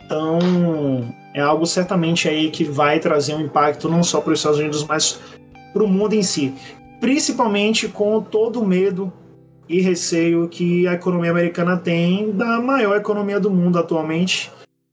Então, 0.04 0.38
é 1.32 1.40
algo 1.40 1.64
certamente 1.64 2.28
aí 2.28 2.50
que 2.50 2.64
vai 2.64 2.98
trazer 2.98 3.34
um 3.34 3.40
impacto 3.40 3.88
não 3.88 4.02
só 4.02 4.20
para 4.20 4.32
os 4.32 4.40
Estados 4.40 4.58
Unidos, 4.58 4.84
mas 4.84 5.20
para 5.72 5.84
o 5.84 5.88
mundo 5.88 6.14
em 6.14 6.22
si. 6.22 6.54
Principalmente 7.00 7.88
com 7.88 8.20
todo 8.20 8.60
o 8.60 8.66
medo 8.66 9.12
e 9.68 9.80
receio 9.80 10.48
que 10.48 10.86
a 10.86 10.94
economia 10.94 11.30
americana 11.30 11.76
tem 11.76 12.30
da 12.32 12.60
maior 12.60 12.96
economia 12.96 13.40
do 13.40 13.50
mundo 13.50 13.78
atualmente 13.78 14.50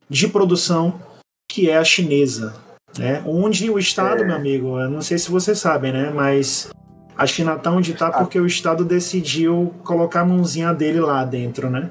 de 0.10 0.28
produção, 0.28 1.00
que 1.48 1.70
é 1.70 1.78
a 1.78 1.84
chinesa. 1.84 2.56
Né? 2.98 3.24
Onde 3.26 3.70
o 3.70 3.80
Estado, 3.80 4.24
é. 4.24 4.26
meu 4.26 4.36
amigo, 4.36 4.80
eu 4.80 4.90
não 4.90 5.02
sei 5.02 5.18
se 5.18 5.32
vocês 5.32 5.58
sabem, 5.60 5.92
né? 5.92 6.12
Mas 6.14 6.72
a 7.18 7.26
China 7.26 7.56
tá 7.58 7.72
onde 7.72 7.94
tá 7.94 8.12
porque 8.12 8.40
o 8.40 8.46
Estado 8.46 8.86
decidiu 8.86 9.74
colocar 9.84 10.22
a 10.22 10.26
mãozinha 10.26 10.74
dele 10.74 11.00
lá 11.00 11.24
dentro, 11.26 11.70
né? 11.70 11.90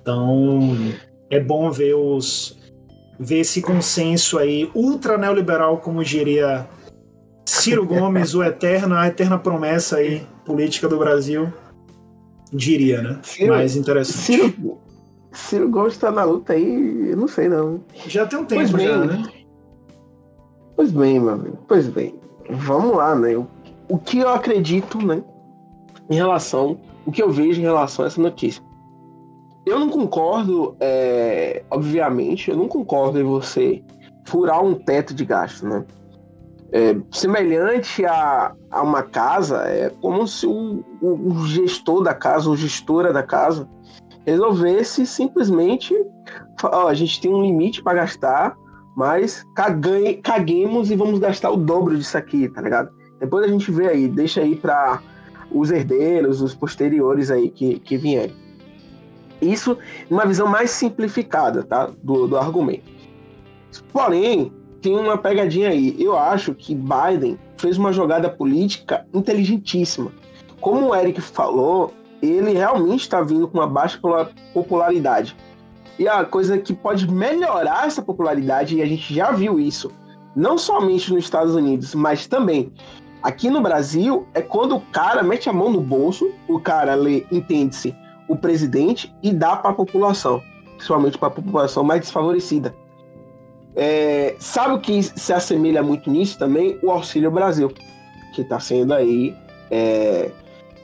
Então 0.00 0.76
é 1.30 1.40
bom 1.40 1.70
ver 1.70 1.94
os 1.94 2.58
ver 3.18 3.40
esse 3.40 3.62
consenso 3.62 4.38
aí 4.38 4.70
ultra 4.74 5.16
neoliberal, 5.16 5.78
como 5.78 6.02
diria 6.02 6.66
Ciro 7.46 7.86
Gomes, 7.86 8.34
o 8.34 8.42
eterno, 8.44 8.96
a 8.96 9.06
eterna 9.06 9.38
promessa 9.38 9.96
aí 9.96 10.26
política 10.44 10.88
do 10.88 10.98
Brasil, 10.98 11.52
diria, 12.54 13.02
né? 13.02 13.18
Ciro, 13.22 13.52
Mais 13.52 13.76
interessante. 13.76 14.18
Ciro, 14.18 14.78
Ciro 15.32 15.68
Gomes 15.68 15.98
tá 15.98 16.10
na 16.10 16.24
luta 16.24 16.52
aí, 16.52 17.10
eu 17.10 17.16
não 17.16 17.28
sei 17.28 17.48
não. 17.48 17.80
Já 18.06 18.24
tem 18.26 18.38
um 18.38 18.44
tempo 18.44 18.76
bem, 18.76 18.86
já, 18.86 19.04
né? 19.04 19.22
Pois 20.76 20.92
bem, 20.92 21.20
meu 21.20 21.30
amigo. 21.30 21.58
Pois 21.68 21.88
bem. 21.88 22.14
Vamos 22.50 22.96
lá, 22.96 23.14
né? 23.14 23.36
O, 23.36 23.46
o 23.88 23.98
que 23.98 24.18
eu 24.18 24.28
acredito, 24.28 25.04
né? 25.04 25.22
Em 26.08 26.14
relação, 26.14 26.80
o 27.04 27.12
que 27.12 27.22
eu 27.22 27.30
vejo 27.30 27.60
em 27.60 27.64
relação 27.64 28.04
a 28.04 28.08
essa 28.08 28.20
notícia. 28.20 28.62
Eu 29.66 29.78
não 29.78 29.88
concordo, 29.88 30.76
é, 30.78 31.64
obviamente, 31.70 32.50
eu 32.50 32.56
não 32.56 32.68
concordo 32.68 33.18
em 33.18 33.24
você 33.24 33.82
furar 34.26 34.62
um 34.62 34.74
teto 34.74 35.14
de 35.14 35.24
gasto, 35.24 35.66
né? 35.66 35.84
É, 36.76 36.96
semelhante 37.12 38.04
a, 38.04 38.52
a 38.68 38.82
uma 38.82 39.04
casa, 39.04 39.58
é 39.68 39.90
como 40.00 40.26
se 40.26 40.44
o, 40.44 40.84
o, 41.00 41.30
o 41.30 41.46
gestor 41.46 42.02
da 42.02 42.12
casa, 42.12 42.50
ou 42.50 42.56
gestora 42.56 43.12
da 43.12 43.22
casa, 43.22 43.68
resolvesse 44.26 45.06
simplesmente, 45.06 45.94
ó, 46.64 46.88
a 46.88 46.94
gente 46.94 47.20
tem 47.20 47.32
um 47.32 47.42
limite 47.42 47.80
para 47.80 47.98
gastar, 47.98 48.56
mas 48.96 49.44
cague, 49.54 50.14
caguemos 50.14 50.90
e 50.90 50.96
vamos 50.96 51.20
gastar 51.20 51.52
o 51.52 51.56
dobro 51.56 51.96
disso 51.96 52.18
aqui, 52.18 52.48
tá 52.48 52.60
ligado? 52.60 52.90
Depois 53.20 53.44
a 53.44 53.48
gente 53.48 53.70
vê 53.70 53.86
aí, 53.86 54.08
deixa 54.08 54.40
aí 54.40 54.56
para 54.56 55.00
os 55.52 55.70
herdeiros, 55.70 56.42
os 56.42 56.56
posteriores 56.56 57.30
aí 57.30 57.50
que, 57.50 57.78
que 57.78 57.96
vierem. 57.96 58.34
Isso 59.40 59.78
numa 60.10 60.26
visão 60.26 60.48
mais 60.48 60.70
simplificada, 60.70 61.62
tá? 61.62 61.88
Do, 62.02 62.26
do 62.26 62.36
argumento. 62.36 62.92
Porém, 63.92 64.52
tem 64.84 64.94
uma 64.94 65.16
pegadinha 65.16 65.70
aí. 65.70 65.96
Eu 65.98 66.14
acho 66.14 66.54
que 66.54 66.74
Biden 66.74 67.38
fez 67.56 67.78
uma 67.78 67.90
jogada 67.90 68.28
política 68.28 69.06
inteligentíssima. 69.14 70.12
Como 70.60 70.90
o 70.90 70.94
Eric 70.94 71.22
falou, 71.22 71.94
ele 72.20 72.52
realmente 72.52 73.00
está 73.00 73.22
vindo 73.22 73.48
com 73.48 73.56
uma 73.56 73.66
baixa 73.66 73.98
popularidade. 74.52 75.34
E 75.98 76.06
a 76.06 76.22
coisa 76.22 76.58
que 76.58 76.74
pode 76.74 77.10
melhorar 77.10 77.86
essa 77.86 78.02
popularidade, 78.02 78.76
e 78.76 78.82
a 78.82 78.86
gente 78.86 79.14
já 79.14 79.30
viu 79.30 79.58
isso, 79.58 79.90
não 80.36 80.58
somente 80.58 81.10
nos 81.14 81.24
Estados 81.24 81.54
Unidos, 81.54 81.94
mas 81.94 82.26
também 82.26 82.70
aqui 83.22 83.48
no 83.48 83.62
Brasil, 83.62 84.26
é 84.34 84.42
quando 84.42 84.76
o 84.76 84.80
cara 84.92 85.22
mete 85.22 85.48
a 85.48 85.52
mão 85.52 85.70
no 85.70 85.80
bolso, 85.80 86.30
o 86.46 86.60
cara 86.60 86.94
lê, 86.94 87.24
entende-se, 87.32 87.96
o 88.28 88.36
presidente 88.36 89.14
e 89.22 89.32
dá 89.32 89.56
para 89.56 89.70
a 89.70 89.74
população, 89.74 90.42
principalmente 90.76 91.16
para 91.16 91.28
a 91.28 91.30
população 91.30 91.82
mais 91.82 92.02
desfavorecida. 92.02 92.83
É, 93.76 94.36
sabe 94.38 94.74
o 94.74 94.78
que 94.78 95.02
se 95.02 95.32
assemelha 95.32 95.82
muito 95.82 96.10
nisso 96.10 96.38
também? 96.38 96.78
O 96.82 96.90
Auxílio 96.90 97.30
Brasil, 97.30 97.72
que 98.34 98.42
está 98.42 98.60
sendo 98.60 98.94
aí. 98.94 99.34
É, 99.70 100.30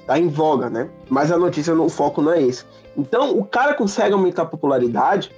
tá 0.07 0.19
em 0.19 0.29
voga, 0.29 0.69
né? 0.69 0.89
Mas 1.09 1.31
a 1.31 1.39
notícia, 1.39 1.75
o 1.75 1.89
foco 1.89 2.21
não 2.21 2.33
é 2.33 2.43
esse. 2.43 2.65
Então, 2.97 3.39
o 3.39 3.45
cara 3.45 3.75
consegue 3.75 4.13
aumentar 4.13 4.43
a 4.43 4.47
popularidade 4.47 5.31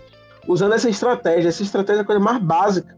usando 0.48 0.72
essa 0.72 0.88
estratégia. 0.88 1.48
Essa 1.48 1.62
estratégia 1.62 2.00
é 2.00 2.02
a 2.02 2.06
coisa 2.06 2.20
mais 2.20 2.42
básica. 2.42 2.96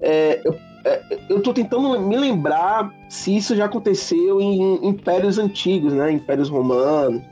É, 0.00 0.40
eu, 0.44 0.54
é, 0.84 1.52
tentando 1.54 1.98
me 1.98 2.16
lembrar 2.16 2.92
se 3.08 3.34
isso 3.34 3.56
já 3.56 3.64
aconteceu 3.64 4.40
em 4.40 4.86
impérios 4.86 5.38
antigos, 5.38 5.92
né? 5.92 6.10
Impérios 6.12 6.50
romanos. 6.50 7.22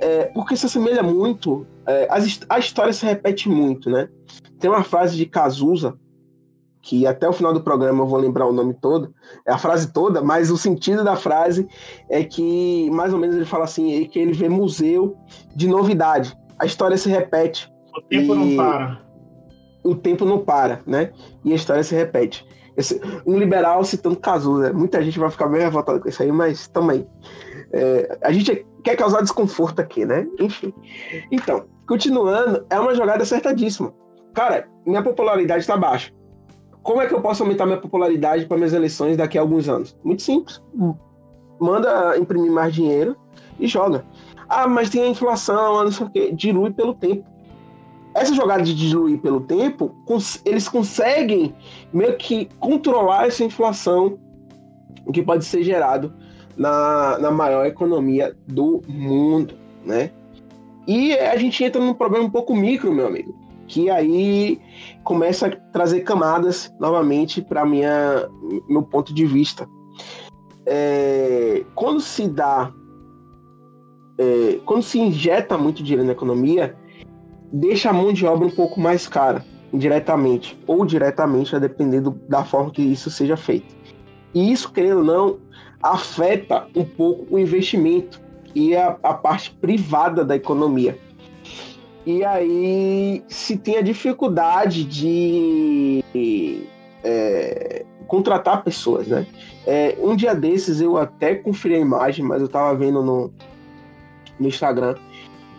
É, 0.00 0.24
porque 0.26 0.56
se 0.56 0.66
assemelha 0.66 1.02
muito. 1.02 1.66
É, 1.86 2.08
a 2.48 2.58
história 2.58 2.92
se 2.92 3.06
repete 3.06 3.48
muito, 3.48 3.90
né? 3.90 4.08
Tem 4.58 4.70
uma 4.70 4.84
frase 4.84 5.16
de 5.16 5.26
Cazuza, 5.26 5.98
que 6.86 7.04
até 7.04 7.28
o 7.28 7.32
final 7.32 7.52
do 7.52 7.60
programa 7.60 8.04
eu 8.04 8.06
vou 8.06 8.18
lembrar 8.18 8.46
o 8.46 8.52
nome 8.52 8.72
todo, 8.74 9.12
é 9.44 9.52
a 9.52 9.58
frase 9.58 9.92
toda, 9.92 10.22
mas 10.22 10.50
o 10.52 10.56
sentido 10.56 11.02
da 11.02 11.16
frase 11.16 11.66
é 12.08 12.22
que, 12.22 12.88
mais 12.90 13.12
ou 13.12 13.18
menos, 13.18 13.34
ele 13.34 13.44
fala 13.44 13.64
assim, 13.64 14.04
que 14.04 14.18
ele 14.18 14.32
vê 14.32 14.48
museu 14.48 15.16
de 15.54 15.66
novidade. 15.66 16.36
A 16.58 16.64
história 16.64 16.96
se 16.96 17.08
repete. 17.08 17.72
O 17.96 18.00
tempo 18.02 18.34
e... 18.34 18.38
não 18.38 18.56
para. 18.56 19.02
O 19.82 19.94
tempo 19.94 20.24
não 20.24 20.38
para, 20.38 20.80
né? 20.86 21.10
E 21.44 21.52
a 21.52 21.56
história 21.56 21.82
se 21.82 21.94
repete. 21.94 22.46
Esse... 22.76 23.00
um 23.26 23.36
liberal 23.36 23.82
citando 23.84 24.16
Cazuza. 24.16 24.72
Muita 24.72 25.02
gente 25.02 25.18
vai 25.18 25.30
ficar 25.30 25.48
bem 25.48 25.62
revoltada 25.62 25.98
com 25.98 26.08
isso 26.08 26.22
aí, 26.22 26.30
mas 26.30 26.68
também. 26.68 27.06
É... 27.72 28.18
a 28.22 28.32
gente 28.32 28.66
quer 28.84 28.96
causar 28.96 29.20
desconforto 29.22 29.80
aqui, 29.80 30.04
né? 30.04 30.26
Enfim. 30.38 30.72
Então, 31.30 31.64
continuando, 31.86 32.64
é 32.70 32.78
uma 32.78 32.94
jogada 32.94 33.22
acertadíssima 33.22 33.92
cara, 34.36 34.68
minha 34.84 35.02
popularidade 35.02 35.60
está 35.60 35.78
baixa. 35.78 36.12
Como 36.82 37.00
é 37.00 37.06
que 37.06 37.14
eu 37.14 37.22
posso 37.22 37.42
aumentar 37.42 37.64
minha 37.64 37.80
popularidade 37.80 38.44
para 38.44 38.58
minhas 38.58 38.74
eleições 38.74 39.16
daqui 39.16 39.38
a 39.38 39.40
alguns 39.40 39.66
anos? 39.66 39.98
Muito 40.04 40.22
simples. 40.22 40.62
Manda 41.58 42.16
imprimir 42.18 42.52
mais 42.52 42.74
dinheiro 42.74 43.16
e 43.58 43.66
joga. 43.66 44.04
Ah, 44.46 44.68
mas 44.68 44.90
tem 44.90 45.02
a 45.02 45.08
inflação, 45.08 45.82
não 45.82 45.90
sei 45.90 46.06
o 46.06 46.10
quê. 46.10 46.32
Dilui 46.32 46.70
pelo 46.70 46.94
tempo. 46.94 47.24
Essa 48.14 48.34
jogada 48.34 48.62
de 48.62 48.74
diluir 48.74 49.20
pelo 49.20 49.40
tempo, 49.40 49.94
eles 50.44 50.68
conseguem 50.68 51.54
meio 51.92 52.16
que 52.16 52.48
controlar 52.60 53.26
essa 53.26 53.42
inflação 53.42 54.18
que 55.12 55.22
pode 55.22 55.44
ser 55.44 55.62
gerado 55.62 56.14
na, 56.56 57.18
na 57.18 57.30
maior 57.30 57.66
economia 57.66 58.36
do 58.46 58.82
mundo, 58.88 59.54
né? 59.84 60.10
E 60.86 61.14
a 61.14 61.36
gente 61.36 61.62
entra 61.62 61.80
num 61.80 61.94
problema 61.94 62.24
um 62.24 62.30
pouco 62.30 62.54
micro, 62.54 62.92
meu 62.92 63.06
amigo 63.06 63.46
que 63.66 63.90
aí 63.90 64.60
começa 65.02 65.46
a 65.48 65.56
trazer 65.72 66.00
camadas 66.00 66.72
novamente 66.78 67.42
para 67.42 67.66
minha 67.66 68.28
meu 68.68 68.82
ponto 68.82 69.12
de 69.12 69.26
vista. 69.26 69.68
É, 70.64 71.64
quando 71.74 72.00
se 72.00 72.28
dá, 72.28 72.72
é, 74.18 74.58
quando 74.64 74.82
se 74.82 74.98
injeta 74.98 75.56
muito 75.58 75.82
dinheiro 75.82 76.04
na 76.04 76.12
economia, 76.12 76.76
deixa 77.52 77.90
a 77.90 77.92
mão 77.92 78.12
de 78.12 78.26
obra 78.26 78.46
um 78.46 78.50
pouco 78.50 78.80
mais 78.80 79.06
cara, 79.06 79.44
indiretamente 79.72 80.58
ou 80.66 80.84
diretamente, 80.84 81.54
a 81.54 81.58
depender 81.58 82.00
da 82.28 82.44
forma 82.44 82.70
que 82.70 82.82
isso 82.82 83.10
seja 83.10 83.36
feito. 83.36 83.74
E 84.34 84.52
isso, 84.52 84.72
querendo 84.72 84.98
ou 84.98 85.04
não, 85.04 85.38
afeta 85.92 86.66
um 86.74 86.84
pouco 86.84 87.34
o 87.34 87.38
investimento 87.38 88.20
e 88.54 88.74
a, 88.74 88.96
a 89.02 89.14
parte 89.14 89.50
privada 89.50 90.24
da 90.24 90.36
economia. 90.36 90.98
E 92.04 92.24
aí 92.24 93.22
se 93.28 93.56
tem 93.56 93.78
a 93.78 93.82
dificuldade 93.82 94.84
de 94.84 96.04
é, 97.02 97.84
contratar 98.06 98.62
pessoas, 98.62 99.08
né? 99.08 99.26
É, 99.66 99.96
um 100.00 100.14
dia 100.14 100.34
desses 100.34 100.80
eu 100.80 100.96
até 100.96 101.34
conferi 101.34 101.74
a 101.74 101.78
imagem, 101.78 102.24
mas 102.24 102.40
eu 102.40 102.48
tava 102.48 102.76
vendo 102.76 103.02
no, 103.02 103.32
no 104.38 104.48
Instagram 104.48 104.94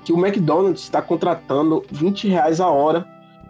que 0.05 0.13
o 0.13 0.25
McDonald's 0.25 0.83
está 0.83 1.01
contratando 1.01 1.83
20 1.91 2.29
reais 2.29 2.61
a 2.61 2.69
hora 2.69 3.05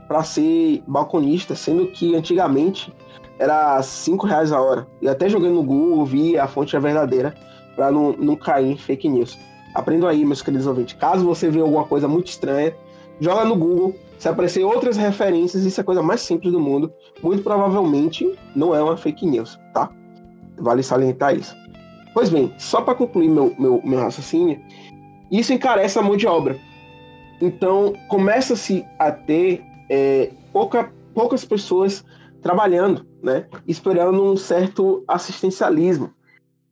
para 0.08 0.24
ser 0.24 0.82
balconista, 0.88 1.54
sendo 1.54 1.86
que 1.88 2.16
antigamente 2.16 2.92
era 3.40 3.82
5 3.82 4.26
reais 4.26 4.52
a 4.52 4.62
hora. 4.62 4.88
E 5.02 5.08
até 5.08 5.30
joguei 5.30 5.50
no 5.50 5.64
Google, 5.64 6.06
vi 6.06 6.38
a 6.38 6.48
fonte 6.48 6.76
é 6.76 6.80
verdadeira, 6.80 7.34
para 7.76 7.92
não, 7.92 8.14
não 8.14 8.36
cair 8.36 8.72
em 8.72 8.78
fake 8.78 9.08
news. 9.08 9.38
Aprendo 9.74 10.08
aí, 10.08 10.26
meus 10.26 10.42
queridos 10.42 10.66
ouvintes. 10.66 10.96
Caso 11.00 11.26
você 11.26 11.50
veja 11.50 11.64
alguma 11.64 11.84
coisa 11.84 12.08
muito 12.08 12.28
estranha, 12.28 12.76
joga 13.20 13.46
no 13.46 13.56
Google, 13.56 13.96
se 14.18 14.28
aparecer 14.28 14.64
outras 14.64 14.98
referências, 14.98 15.64
isso 15.64 15.80
é 15.80 15.84
a 15.84 15.86
coisa 15.86 16.02
mais 16.02 16.22
simples 16.22 16.52
do 16.52 16.60
mundo. 16.60 16.92
Muito 17.22 17.44
provavelmente 17.44 18.38
não 18.56 18.74
é 18.74 18.82
uma 18.82 18.98
fake 18.98 19.26
news, 19.26 19.60
tá? 19.74 19.90
Vale 20.58 20.82
salientar 20.82 21.36
isso. 21.36 21.56
Pois 22.14 22.30
bem, 22.30 22.52
só 22.58 22.82
para 22.82 22.96
concluir 22.96 23.30
meu, 23.30 23.54
meu, 23.60 23.80
meu 23.84 24.00
raciocínio, 24.00 24.60
isso 25.32 25.54
encarece 25.54 26.00
a 26.00 26.02
mão 26.02 26.18
de 26.18 26.26
obra. 26.26 26.58
Então, 27.40 27.94
começa-se 28.08 28.84
a 28.98 29.12
ter 29.12 29.64
é, 29.88 30.32
pouca, 30.52 30.92
poucas 31.14 31.46
pessoas 31.46 32.04
trabalhando, 32.48 33.06
né? 33.22 33.46
Esperando 33.68 34.24
um 34.24 34.38
certo 34.38 35.04
assistencialismo. 35.06 36.12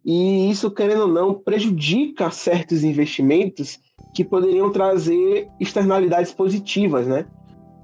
E 0.06 0.50
isso, 0.50 0.72
querendo 0.72 1.02
ou 1.02 1.08
não, 1.10 1.34
prejudica 1.34 2.32
certos 2.32 2.82
investimentos 2.82 3.78
que 4.14 4.24
poderiam 4.24 4.72
trazer 4.72 5.50
externalidades 5.60 6.32
positivas, 6.32 7.06
né? 7.06 7.26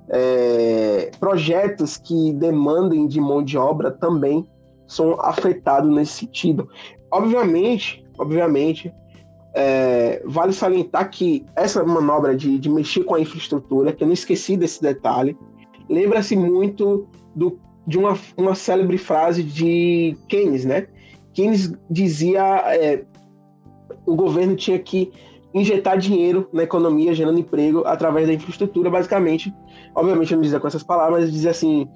É, 0.07 1.11
projetos 1.19 1.97
que 1.97 2.31
demandem 2.31 3.07
de 3.07 3.19
mão 3.19 3.43
de 3.43 3.57
obra 3.57 3.91
também 3.91 4.47
são 4.87 5.19
afetados 5.19 5.93
nesse 5.93 6.13
sentido. 6.13 6.69
Obviamente, 7.11 8.05
obviamente, 8.17 8.93
é, 9.53 10.21
vale 10.25 10.53
salientar 10.53 11.09
que 11.09 11.45
essa 11.57 11.83
manobra 11.83 12.37
de, 12.37 12.57
de 12.57 12.69
mexer 12.69 13.03
com 13.03 13.15
a 13.15 13.19
infraestrutura, 13.19 13.91
que 13.91 14.01
eu 14.01 14.07
não 14.07 14.13
esqueci 14.13 14.55
desse 14.55 14.81
detalhe, 14.81 15.37
lembra-se 15.89 16.37
muito 16.37 17.07
do, 17.35 17.59
de 17.85 17.97
uma, 17.97 18.17
uma 18.37 18.55
célebre 18.55 18.97
frase 18.97 19.43
de 19.43 20.15
Keynes, 20.27 20.65
né? 20.65 20.87
Keynes 21.33 21.73
dizia 21.89 22.41
é, 22.67 23.03
o 24.05 24.15
governo 24.15 24.55
tinha 24.55 24.77
que 24.79 25.11
injetar 25.53 25.97
dinheiro 25.97 26.47
na 26.53 26.63
economia, 26.63 27.13
gerando 27.13 27.39
emprego 27.39 27.83
através 27.85 28.27
da 28.27 28.33
infraestrutura, 28.33 28.89
basicamente. 28.89 29.53
Obviamente, 29.95 30.33
não 30.33 30.41
dizia 30.41 30.59
com 30.59 30.67
essas 30.67 30.83
palavras, 30.83 31.21
mas 31.21 31.31
dizia 31.31 31.51
assim: 31.51 31.87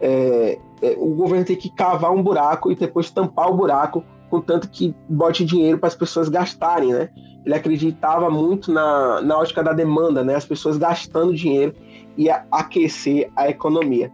é, 0.00 0.58
é, 0.82 0.96
o 0.98 1.14
governo 1.14 1.44
tem 1.44 1.56
que 1.56 1.70
cavar 1.70 2.12
um 2.12 2.22
buraco 2.22 2.70
e 2.70 2.74
depois 2.74 3.10
tampar 3.10 3.48
o 3.48 3.54
buraco, 3.54 4.04
contanto 4.30 4.68
que 4.68 4.94
bote 5.08 5.44
dinheiro 5.44 5.78
para 5.78 5.88
as 5.88 5.94
pessoas 5.94 6.28
gastarem, 6.28 6.92
né? 6.92 7.10
Ele 7.44 7.54
acreditava 7.54 8.30
muito 8.30 8.72
na, 8.72 9.20
na 9.20 9.38
ótica 9.38 9.62
da 9.62 9.72
demanda, 9.72 10.24
né? 10.24 10.34
As 10.34 10.46
pessoas 10.46 10.78
gastando 10.78 11.34
dinheiro 11.34 11.74
e 12.16 12.28
aquecer 12.50 13.30
a 13.36 13.48
economia. 13.48 14.10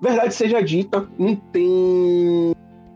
Verdade 0.00 0.34
seja 0.34 0.62
dita, 0.62 1.06
não 1.18 1.36
tem 1.36 2.54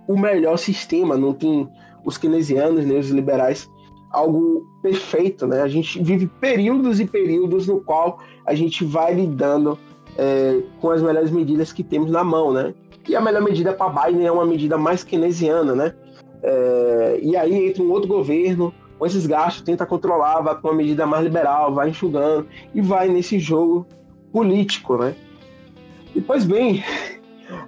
o 0.08 0.18
melhor 0.18 0.56
sistema, 0.56 1.16
não 1.16 1.32
tem 1.32 1.68
os 2.04 2.16
keynesianos, 2.16 2.84
nem 2.84 2.98
os 2.98 3.10
liberais 3.10 3.68
algo 4.14 4.64
perfeito, 4.80 5.46
né? 5.46 5.60
A 5.60 5.68
gente 5.68 6.00
vive 6.00 6.26
períodos 6.40 7.00
e 7.00 7.04
períodos 7.04 7.66
no 7.66 7.80
qual 7.80 8.20
a 8.46 8.54
gente 8.54 8.84
vai 8.84 9.12
lidando 9.12 9.76
é, 10.16 10.62
com 10.80 10.90
as 10.90 11.02
melhores 11.02 11.30
medidas 11.30 11.72
que 11.72 11.82
temos 11.82 12.10
na 12.10 12.22
mão, 12.22 12.52
né? 12.52 12.72
E 13.08 13.16
a 13.16 13.20
melhor 13.20 13.42
medida 13.42 13.72
para 13.72 14.06
Biden 14.06 14.24
é 14.24 14.32
uma 14.32 14.46
medida 14.46 14.78
mais 14.78 15.02
keynesiana, 15.02 15.74
né? 15.74 15.94
É, 16.42 17.18
e 17.22 17.36
aí 17.36 17.68
entra 17.68 17.82
um 17.82 17.90
outro 17.90 18.08
governo 18.08 18.72
com 18.98 19.04
esses 19.04 19.26
gastos, 19.26 19.62
tenta 19.62 19.84
controlar, 19.84 20.40
vai 20.40 20.54
com 20.60 20.68
uma 20.68 20.74
medida 20.74 21.04
mais 21.04 21.24
liberal, 21.24 21.74
vai 21.74 21.90
enxugando 21.90 22.46
e 22.72 22.80
vai 22.80 23.08
nesse 23.08 23.38
jogo 23.38 23.84
político, 24.32 24.96
né? 24.96 25.14
E 26.14 26.20
pois 26.20 26.44
bem, 26.44 26.84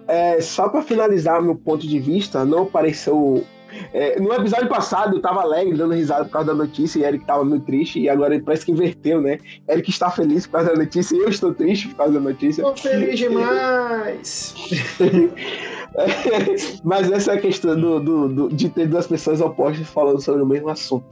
é, 0.07 0.41
só 0.41 0.69
para 0.69 0.83
finalizar 0.83 1.43
meu 1.43 1.57
ponto 1.57 1.87
de 1.87 1.99
vista, 1.99 2.45
não 2.45 2.63
apareceu 2.65 3.45
é, 3.93 4.19
no 4.19 4.33
episódio 4.33 4.69
passado 4.69 5.17
eu 5.17 5.21
tava 5.21 5.43
alegre, 5.43 5.77
dando 5.77 5.95
risada 5.95 6.25
por 6.25 6.31
causa 6.31 6.49
da 6.49 6.55
notícia, 6.55 6.99
e 6.99 7.05
Eric 7.05 7.25
tava 7.25 7.45
muito 7.45 7.67
triste, 7.67 8.01
e 8.01 8.09
agora 8.09 8.41
parece 8.41 8.65
que 8.65 8.73
inverteu, 8.73 9.21
né? 9.21 9.39
Eric 9.69 9.91
está 9.91 10.11
feliz 10.11 10.47
por 10.47 10.53
causa 10.53 10.71
da 10.71 10.77
notícia, 10.77 11.17
e 11.17 11.21
eu 11.21 11.29
estou 11.29 11.53
triste 11.53 11.89
por 11.89 11.97
causa 11.97 12.15
da 12.15 12.21
notícia. 12.21 12.65
Tô 12.65 12.77
feliz 12.77 13.19
demais! 13.19 14.55
Mas 16.85 17.11
essa 17.11 17.33
é 17.33 17.35
a 17.37 17.41
questão 17.41 17.79
do, 17.79 18.01
do, 18.01 18.29
do, 18.29 18.49
de 18.49 18.69
ter 18.69 18.87
duas 18.87 19.07
pessoas 19.07 19.41
opostas 19.41 19.87
falando 19.89 20.21
sobre 20.21 20.43
o 20.43 20.47
mesmo 20.47 20.69
assunto. 20.69 21.07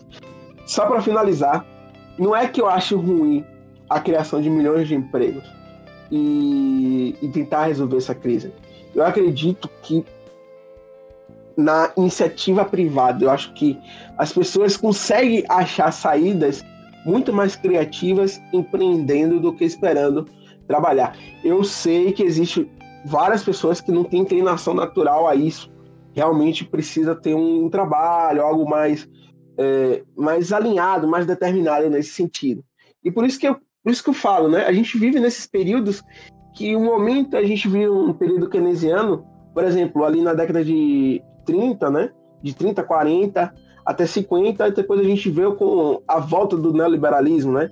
Só 0.67 0.87
para 0.87 1.01
finalizar, 1.01 1.67
não 2.19 2.35
é 2.35 2.47
que 2.49 2.61
eu 2.61 2.69
acho 2.69 2.97
ruim 2.97 3.45
a 3.89 4.01
criação 4.01 4.41
de 4.41 4.49
milhões 4.49 4.89
de 4.89 4.95
empregos 4.95 5.45
e, 6.17 7.17
e 7.21 7.29
tentar 7.29 7.67
resolver 7.67 7.97
essa 7.97 8.15
crise. 8.15 8.53
Eu 8.95 9.05
acredito 9.05 9.69
que 9.83 10.05
na 11.57 11.93
iniciativa 11.97 12.65
privada. 12.65 13.25
Eu 13.25 13.31
acho 13.31 13.53
que 13.55 13.79
as 14.17 14.33
pessoas 14.33 14.77
conseguem 14.77 15.45
achar 15.49 15.93
saídas 15.93 16.65
muito 17.05 17.33
mais 17.33 17.57
criativas 17.57 18.41
empreendendo 18.53 19.41
do 19.41 19.53
que 19.53 19.65
esperando 19.65 20.27
trabalhar. 20.67 21.17
Eu 21.45 21.63
sei 21.65 22.13
que 22.13 22.23
existe 22.23 22.71
várias 23.05 23.45
pessoas 23.45 23.81
que 23.81 23.93
não 23.93 24.05
têm 24.05 24.21
inclinação 24.21 24.73
natural 24.73 25.29
a 25.29 25.35
isso. 25.35 25.71
Realmente 26.13 26.65
precisa 26.65 27.15
ter 27.15 27.35
um 27.35 27.69
trabalho, 27.69 28.43
algo 28.43 28.69
mais, 28.69 29.09
é, 29.59 30.03
mais 30.17 30.53
alinhado, 30.53 31.09
mais 31.09 31.27
determinado 31.27 31.91
nesse 31.91 32.11
sentido. 32.11 32.65
E 33.05 33.11
por 33.11 33.27
isso 33.27 33.39
que 33.39 33.47
eu, 33.47 33.57
por 33.85 33.93
isso 33.93 34.03
que 34.03 34.09
eu 34.09 34.15
falo, 34.15 34.49
né? 34.49 34.65
A 34.65 34.73
gente 34.73 34.97
vive 34.99 35.21
nesses 35.21 35.47
períodos 35.47 36.03
que 36.55 36.75
um 36.75 36.85
momento 36.85 37.37
a 37.37 37.45
gente 37.45 37.69
vive 37.69 37.89
um 37.89 38.15
período 38.15 38.49
keynesiano, 38.49 39.27
por 39.53 39.63
exemplo, 39.63 40.05
ali 40.05 40.23
na 40.23 40.33
década 40.33 40.65
de 40.65 41.23
30, 41.45 41.91
né? 41.91 42.11
De 42.43 42.55
30, 42.55 42.83
40 42.83 43.55
até 43.85 44.07
50, 44.07 44.67
e 44.67 44.73
depois 44.73 45.01
a 45.01 45.05
gente 45.05 45.31
veio 45.31 45.55
com 45.55 46.03
a 46.09 46.19
volta 46.19 46.57
do 46.57 46.73
neoliberalismo, 46.73 47.53
né? 47.53 47.71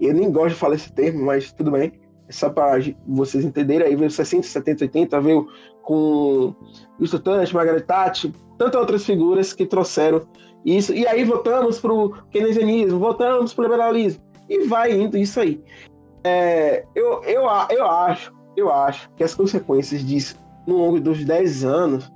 Eu 0.00 0.12
nem 0.12 0.32
gosto 0.32 0.48
de 0.48 0.54
falar 0.56 0.74
esse 0.74 0.92
termo, 0.92 1.24
mas 1.24 1.52
tudo 1.52 1.70
bem. 1.70 1.92
É 2.28 2.32
só 2.32 2.50
para 2.50 2.80
vocês 3.06 3.44
entenderem. 3.44 3.86
Aí 3.86 3.94
veio 3.94 4.10
60, 4.10 4.42
70, 4.42 4.84
80, 4.86 5.20
veio 5.20 5.46
com 5.82 6.54
Winston 6.98 7.18
Churchill, 7.18 7.54
Margaret 7.54 7.82
Thatcher, 7.82 8.32
tantas 8.58 8.80
outras 8.80 9.04
figuras 9.04 9.52
que 9.52 9.64
trouxeram 9.64 10.26
isso. 10.64 10.92
E 10.92 11.06
aí 11.06 11.22
voltamos 11.22 11.78
para 11.78 11.92
o 11.92 12.10
keynesianismo, 12.30 12.98
voltamos 12.98 13.54
para 13.54 13.62
o 13.62 13.64
liberalismo. 13.68 14.31
E 14.52 14.66
vai 14.66 14.92
indo 14.92 15.16
isso 15.16 15.40
aí. 15.40 15.58
É, 16.22 16.84
eu, 16.94 17.24
eu, 17.24 17.42
eu 17.70 17.86
acho, 17.86 18.30
eu 18.54 18.70
acho 18.70 19.10
que 19.16 19.24
as 19.24 19.34
consequências 19.34 20.04
disso, 20.04 20.38
no 20.66 20.76
longo 20.76 21.00
dos 21.00 21.24
10 21.24 21.64
anos, 21.64 22.12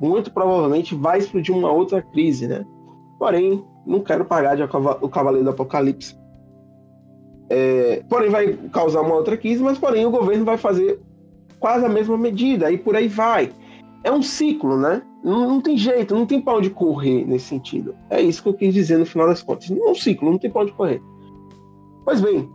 muito 0.00 0.32
provavelmente 0.32 0.94
vai 0.94 1.18
explodir 1.18 1.54
uma 1.54 1.70
outra 1.70 2.00
crise, 2.00 2.48
né? 2.48 2.64
Porém, 3.18 3.62
não 3.86 4.00
quero 4.00 4.24
pagar 4.24 4.56
de 4.56 4.62
o 4.62 5.08
Cavaleiro 5.10 5.44
do 5.44 5.50
Apocalipse. 5.50 6.18
É, 7.50 8.02
porém, 8.08 8.30
vai 8.30 8.54
causar 8.72 9.02
uma 9.02 9.16
outra 9.16 9.36
crise, 9.36 9.62
mas 9.62 9.76
porém 9.76 10.06
o 10.06 10.10
governo 10.10 10.46
vai 10.46 10.56
fazer 10.56 10.98
quase 11.60 11.84
a 11.84 11.88
mesma 11.88 12.16
medida 12.16 12.72
e 12.72 12.78
por 12.78 12.96
aí 12.96 13.08
vai. 13.08 13.52
É 14.04 14.10
um 14.10 14.22
ciclo, 14.22 14.78
né? 14.78 15.02
Não, 15.22 15.46
não 15.46 15.60
tem 15.60 15.76
jeito, 15.76 16.14
não 16.14 16.24
tem 16.24 16.40
pra 16.40 16.54
onde 16.54 16.70
correr 16.70 17.26
nesse 17.26 17.46
sentido. 17.46 17.94
É 18.08 18.22
isso 18.22 18.42
que 18.42 18.48
eu 18.48 18.54
quis 18.54 18.72
dizer 18.72 18.96
no 18.96 19.04
final 19.04 19.26
das 19.26 19.42
contas. 19.42 19.70
É 19.70 19.74
um 19.74 19.94
ciclo, 19.94 20.30
não 20.30 20.38
tem 20.38 20.50
pra 20.50 20.62
onde 20.62 20.72
correr. 20.72 21.02
Pois 22.08 22.22
bem, 22.22 22.50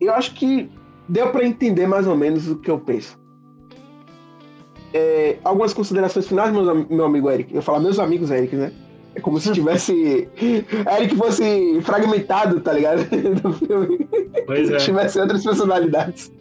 eu 0.00 0.12
acho 0.12 0.34
que 0.34 0.68
deu 1.08 1.30
para 1.30 1.46
entender 1.46 1.86
mais 1.86 2.04
ou 2.04 2.16
menos 2.16 2.48
o 2.48 2.56
que 2.56 2.68
eu 2.68 2.80
penso. 2.80 3.16
É, 4.92 5.36
algumas 5.44 5.72
considerações 5.72 6.26
finais, 6.26 6.50
meu, 6.50 6.84
meu 6.90 7.04
amigo 7.04 7.30
Eric. 7.30 7.54
Eu 7.54 7.62
falar 7.62 7.78
meus 7.78 8.00
amigos 8.00 8.32
Eric, 8.32 8.56
né? 8.56 8.72
É 9.14 9.20
como 9.20 9.38
se 9.38 9.52
tivesse. 9.54 10.28
Eric 10.98 11.14
fosse 11.14 11.80
fragmentado, 11.82 12.58
tá 12.58 12.72
ligado? 12.72 13.04
Do 13.40 13.52
filme. 13.52 14.04
Pois 14.46 14.68
é. 14.68 14.78
tivesse 14.78 15.20
outras 15.20 15.44
personalidades. 15.44 16.32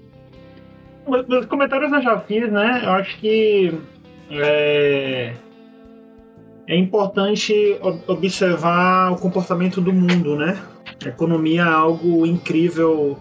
Os 1.05 1.45
comentários 1.45 1.93
eu 1.93 2.01
já 2.01 2.19
fiz, 2.21 2.51
né? 2.51 2.81
Eu 2.85 2.89
acho 2.89 3.19
que. 3.19 3.71
É, 4.31 5.33
é 6.67 6.75
importante 6.75 7.53
observar 8.07 9.11
o 9.11 9.17
comportamento 9.17 9.79
do 9.79 9.93
mundo, 9.93 10.35
né? 10.35 10.59
A 11.03 11.09
economia 11.09 11.61
é 11.61 11.65
algo 11.65 12.25
incrível 12.25 13.17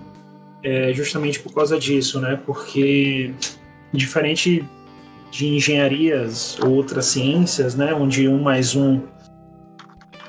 é, 0.62 0.92
justamente 0.92 1.40
por 1.40 1.52
causa 1.52 1.78
disso, 1.78 2.20
né? 2.20 2.38
Porque 2.44 3.32
diferente 3.92 4.64
de 5.30 5.48
engenharias 5.48 6.58
ou 6.60 6.72
outras 6.72 7.06
ciências, 7.06 7.74
né? 7.74 7.94
Onde 7.94 8.28
um 8.28 8.40
mais 8.42 8.74
um 8.76 9.00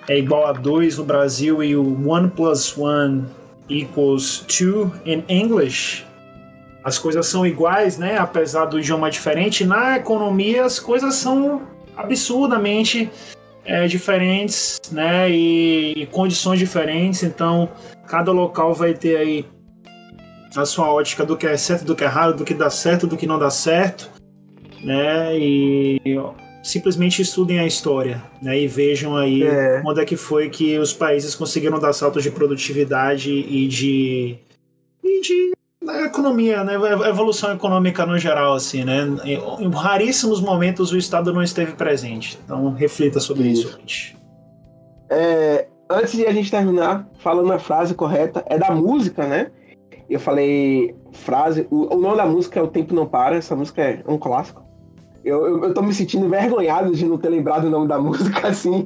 é 0.08 0.18
igual 0.18 0.48
a 0.48 0.52
dois 0.52 0.98
no 0.98 1.04
Brasil 1.04 1.64
e 1.64 1.76
o 1.76 2.10
one 2.10 2.30
plus 2.30 2.76
one 2.78 3.26
equals 3.70 4.46
two 4.48 4.92
in 5.06 5.24
English, 5.30 6.06
as 6.84 7.00
coisas 7.00 7.28
são 7.28 7.46
iguais, 7.46 7.98
né? 7.98 8.18
Apesar 8.18 8.66
do 8.66 8.80
idioma 8.80 9.10
diferente, 9.10 9.66
na 9.66 9.98
economia 9.98 10.66
as 10.66 10.80
coisas 10.80 11.16
são 11.16 11.62
absurdamente 11.96 13.10
é, 13.66 13.88
diferentes, 13.88 14.80
né? 14.92 15.30
E, 15.30 15.94
e, 15.96 16.06
condições 16.08 16.60
diferentes. 16.60 17.24
Então, 17.24 17.70
cada 18.08 18.32
local 18.32 18.74
vai 18.74 18.94
ter 18.94 19.18
aí 19.18 19.46
a 20.56 20.66
sua 20.66 20.92
ótica 20.92 21.26
do 21.26 21.36
que 21.36 21.48
é 21.48 21.58
certo, 21.58 21.86
do 21.86 21.96
que 21.96 22.04
é 22.04 22.08
errado, 22.08 22.38
do 22.38 22.46
que 22.46 22.54
dá 22.54 22.70
certo, 22.70 23.08
do 23.08 23.18
que 23.18 23.26
não 23.26 23.40
dá 23.40 23.50
certo, 23.50 24.10
né? 24.84 25.38
E 25.38 26.00
simplesmente 26.62 27.22
estudem 27.22 27.60
a 27.60 27.66
história, 27.66 28.24
né? 28.42 28.60
E 28.60 28.68
vejam 28.68 29.18
aí 29.18 29.44
é. 29.44 29.82
quando 29.82 30.00
é 30.00 30.06
que 30.06 30.16
foi 30.16 30.50
que 30.50 30.78
os 30.78 30.94
países 30.94 31.36
conseguiram 31.36 31.80
dar 31.80 31.94
saltos 31.94 32.24
de 32.24 32.32
produtividade 32.32 33.32
e 33.32 33.68
de 33.68 34.38
e 35.04 35.22
de 35.22 35.53
economia, 36.14 36.64
né? 36.64 36.76
Evolução 37.10 37.54
econômica 37.54 38.06
no 38.06 38.18
geral, 38.18 38.54
assim, 38.54 38.84
né? 38.84 39.08
Em 39.26 39.70
raríssimos 39.70 40.40
momentos 40.40 40.92
o 40.92 40.98
Estado 40.98 41.34
não 41.34 41.42
esteve 41.42 41.74
presente. 41.74 42.40
Então 42.44 42.72
reflita 42.72 43.20
sobre 43.20 43.48
isso, 43.48 43.68
isso 43.68 43.80
gente. 43.80 44.18
É, 45.10 45.68
antes 45.90 46.14
de 46.14 46.26
a 46.26 46.32
gente 46.32 46.50
terminar, 46.50 47.08
falando 47.20 47.52
a 47.52 47.60
frase 47.60 47.94
correta, 47.94 48.44
é 48.48 48.58
da 48.58 48.72
música, 48.72 49.28
né? 49.28 49.52
Eu 50.10 50.20
falei 50.20 50.96
frase. 51.12 51.68
O, 51.72 51.96
o 51.96 52.00
nome 52.00 52.18
da 52.18 52.26
música 52.26 52.60
é 52.60 52.64
O 52.64 52.68
Tempo 52.68 52.94
Não 52.94 53.06
Para. 53.06 53.36
Essa 53.36 53.56
música 53.56 53.82
é 53.82 54.04
um 54.08 54.18
clássico. 54.18 54.64
Eu, 55.24 55.46
eu, 55.48 55.64
eu 55.66 55.74
tô 55.74 55.82
me 55.82 55.94
sentindo 55.94 56.26
envergonhado 56.26 56.94
de 56.94 57.06
não 57.06 57.18
ter 57.18 57.30
lembrado 57.30 57.66
o 57.66 57.70
nome 57.70 57.88
da 57.88 57.98
música 58.00 58.48
assim. 58.48 58.86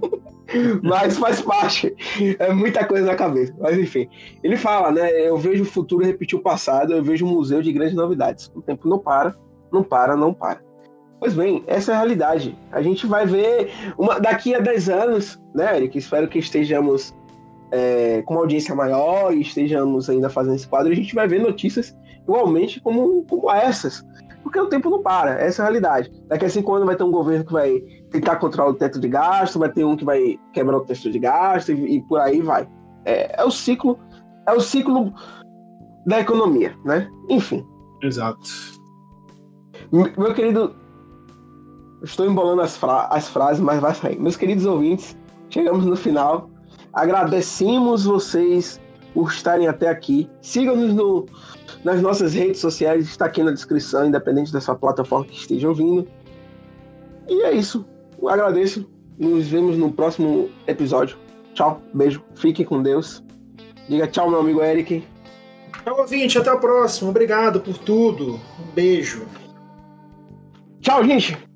Mas 0.82 1.18
faz 1.18 1.42
parte. 1.42 1.96
É 2.40 2.52
muita 2.54 2.86
coisa 2.86 3.06
na 3.06 3.16
cabeça. 3.16 3.54
Mas 3.60 3.78
enfim. 3.78 4.08
Ele 4.44 4.56
fala, 4.58 4.92
né? 4.92 5.12
Eu 5.28 5.38
vejo 5.38 5.64
o 5.64 5.66
futuro 5.66 6.06
repetir 6.06 6.38
o 6.38 6.42
passado, 6.42 6.94
eu 6.94 7.04
vejo 7.04 7.26
um 7.26 7.30
museu 7.30 7.62
de 7.62 7.72
grandes 7.72 7.96
novidades. 7.96 8.52
O 8.56 8.62
tempo 8.62 8.88
não 8.88 9.00
para, 9.00 9.36
não 9.72 9.84
para, 9.84 10.16
não 10.16 10.34
para. 10.34 10.62
Pois 11.20 11.34
bem, 11.34 11.64
essa 11.66 11.92
é 11.92 11.96
a 11.96 11.98
realidade. 11.98 12.58
A 12.72 12.82
gente 12.82 13.08
vai 13.08 13.26
ver 13.26 13.72
uma, 13.98 14.20
daqui 14.20 14.54
a 14.54 14.60
10 14.60 14.90
anos, 14.90 15.42
né, 15.54 15.76
Eric? 15.76 15.98
Espero 15.98 16.28
que 16.28 16.38
estejamos 16.38 17.14
é, 17.72 18.22
com 18.22 18.36
uma 18.36 18.42
audiência 18.42 18.76
maior 18.76 19.34
e 19.34 19.42
estejamos 19.42 20.10
ainda 20.10 20.30
fazendo 20.30 20.56
esse 20.56 20.68
quadro. 20.68 20.92
A 20.92 20.96
gente 20.96 21.16
vai 21.16 21.28
ver 21.28 21.42
notícias 21.42 21.96
igualmente 22.22 22.80
como, 22.80 23.24
como 23.24 23.52
essas. 23.52 24.06
Porque 24.44 24.60
o 24.60 24.68
tempo 24.68 24.90
não 24.90 25.02
para, 25.02 25.42
essa 25.42 25.62
é 25.62 25.64
a 25.64 25.66
realidade. 25.70 26.12
Daqui 26.28 26.46
a 26.46 26.50
cinco 26.50 26.74
anos 26.74 26.86
vai 26.86 26.96
ter 26.96 27.04
um 27.04 27.12
governo 27.12 27.44
que 27.44 27.52
vai 27.52 27.84
tentar 28.12 28.38
controlar 28.38 28.72
o 28.72 28.74
teto 28.74 29.00
de 29.00 29.08
gasto, 29.08 29.60
vai 29.60 29.72
ter 29.72 29.84
um 29.84 29.96
que 29.96 30.06
vai 30.06 30.40
quebrar 30.54 30.78
o 30.78 30.82
teto 30.82 31.10
de 31.10 31.20
gasto 31.20 31.72
e, 31.72 31.98
e 31.98 32.02
por 32.04 32.20
aí 32.20 32.42
vai. 32.42 32.68
É, 33.06 33.42
é, 33.42 33.44
o 33.44 33.52
ciclo, 33.52 34.00
é 34.48 34.54
o 34.54 34.60
ciclo 34.60 35.14
da 36.06 36.20
economia, 36.20 36.76
né? 36.86 37.10
Enfim. 37.30 37.66
Exato. 38.02 38.40
Meu 39.92 40.34
querido, 40.34 40.76
estou 42.04 42.26
embolando 42.26 42.62
as, 42.62 42.78
fra 42.78 43.08
as 43.08 43.28
frases, 43.30 43.60
mas 43.62 43.80
vai 43.80 43.94
sair. 43.94 44.20
Meus 44.20 44.36
queridos 44.36 44.66
ouvintes, 44.66 45.18
chegamos 45.50 45.86
no 45.86 45.96
final. 45.96 46.50
Agradecemos 46.94 48.06
vocês 48.06 48.82
por 49.14 49.30
estarem 49.30 49.68
até 49.68 49.90
aqui. 49.90 50.30
Sigam-nos 50.42 50.94
no, 50.94 51.26
nas 51.84 52.02
nossas 52.02 52.34
redes 52.34 52.60
sociais, 52.60 53.08
está 53.08 53.26
aqui 53.26 53.44
na 53.44 53.52
descrição, 53.52 54.06
independente 54.06 54.52
dessa 54.52 54.76
plataforma 54.76 55.26
que 55.26 55.36
esteja 55.36 55.70
ouvindo. 55.70 56.08
E 57.28 57.44
é 57.44 57.52
isso. 57.52 57.86
Agradeço. 58.26 58.88
Nos 59.18 59.48
vemos 59.48 59.78
no 59.78 59.92
próximo 59.92 60.50
episódio. 60.68 61.18
Tchau, 61.54 61.82
beijo, 61.94 62.24
fiquem 62.36 62.66
com 62.66 62.84
Deus. 62.84 63.24
Diga 63.90 64.08
tchau, 64.08 64.30
meu 64.30 64.40
amigo 64.40 64.62
Eric. 64.62 65.04
Tchau, 65.84 66.00
ouvinte, 66.00 66.38
até 66.38 66.52
o 66.52 66.60
próximo. 66.60 67.10
Obrigado 67.10 67.62
por 67.62 67.78
tudo. 67.78 68.36
Um 68.36 68.72
beijo. 68.76 69.26
Tchau, 70.82 71.04
gente. 71.04 71.47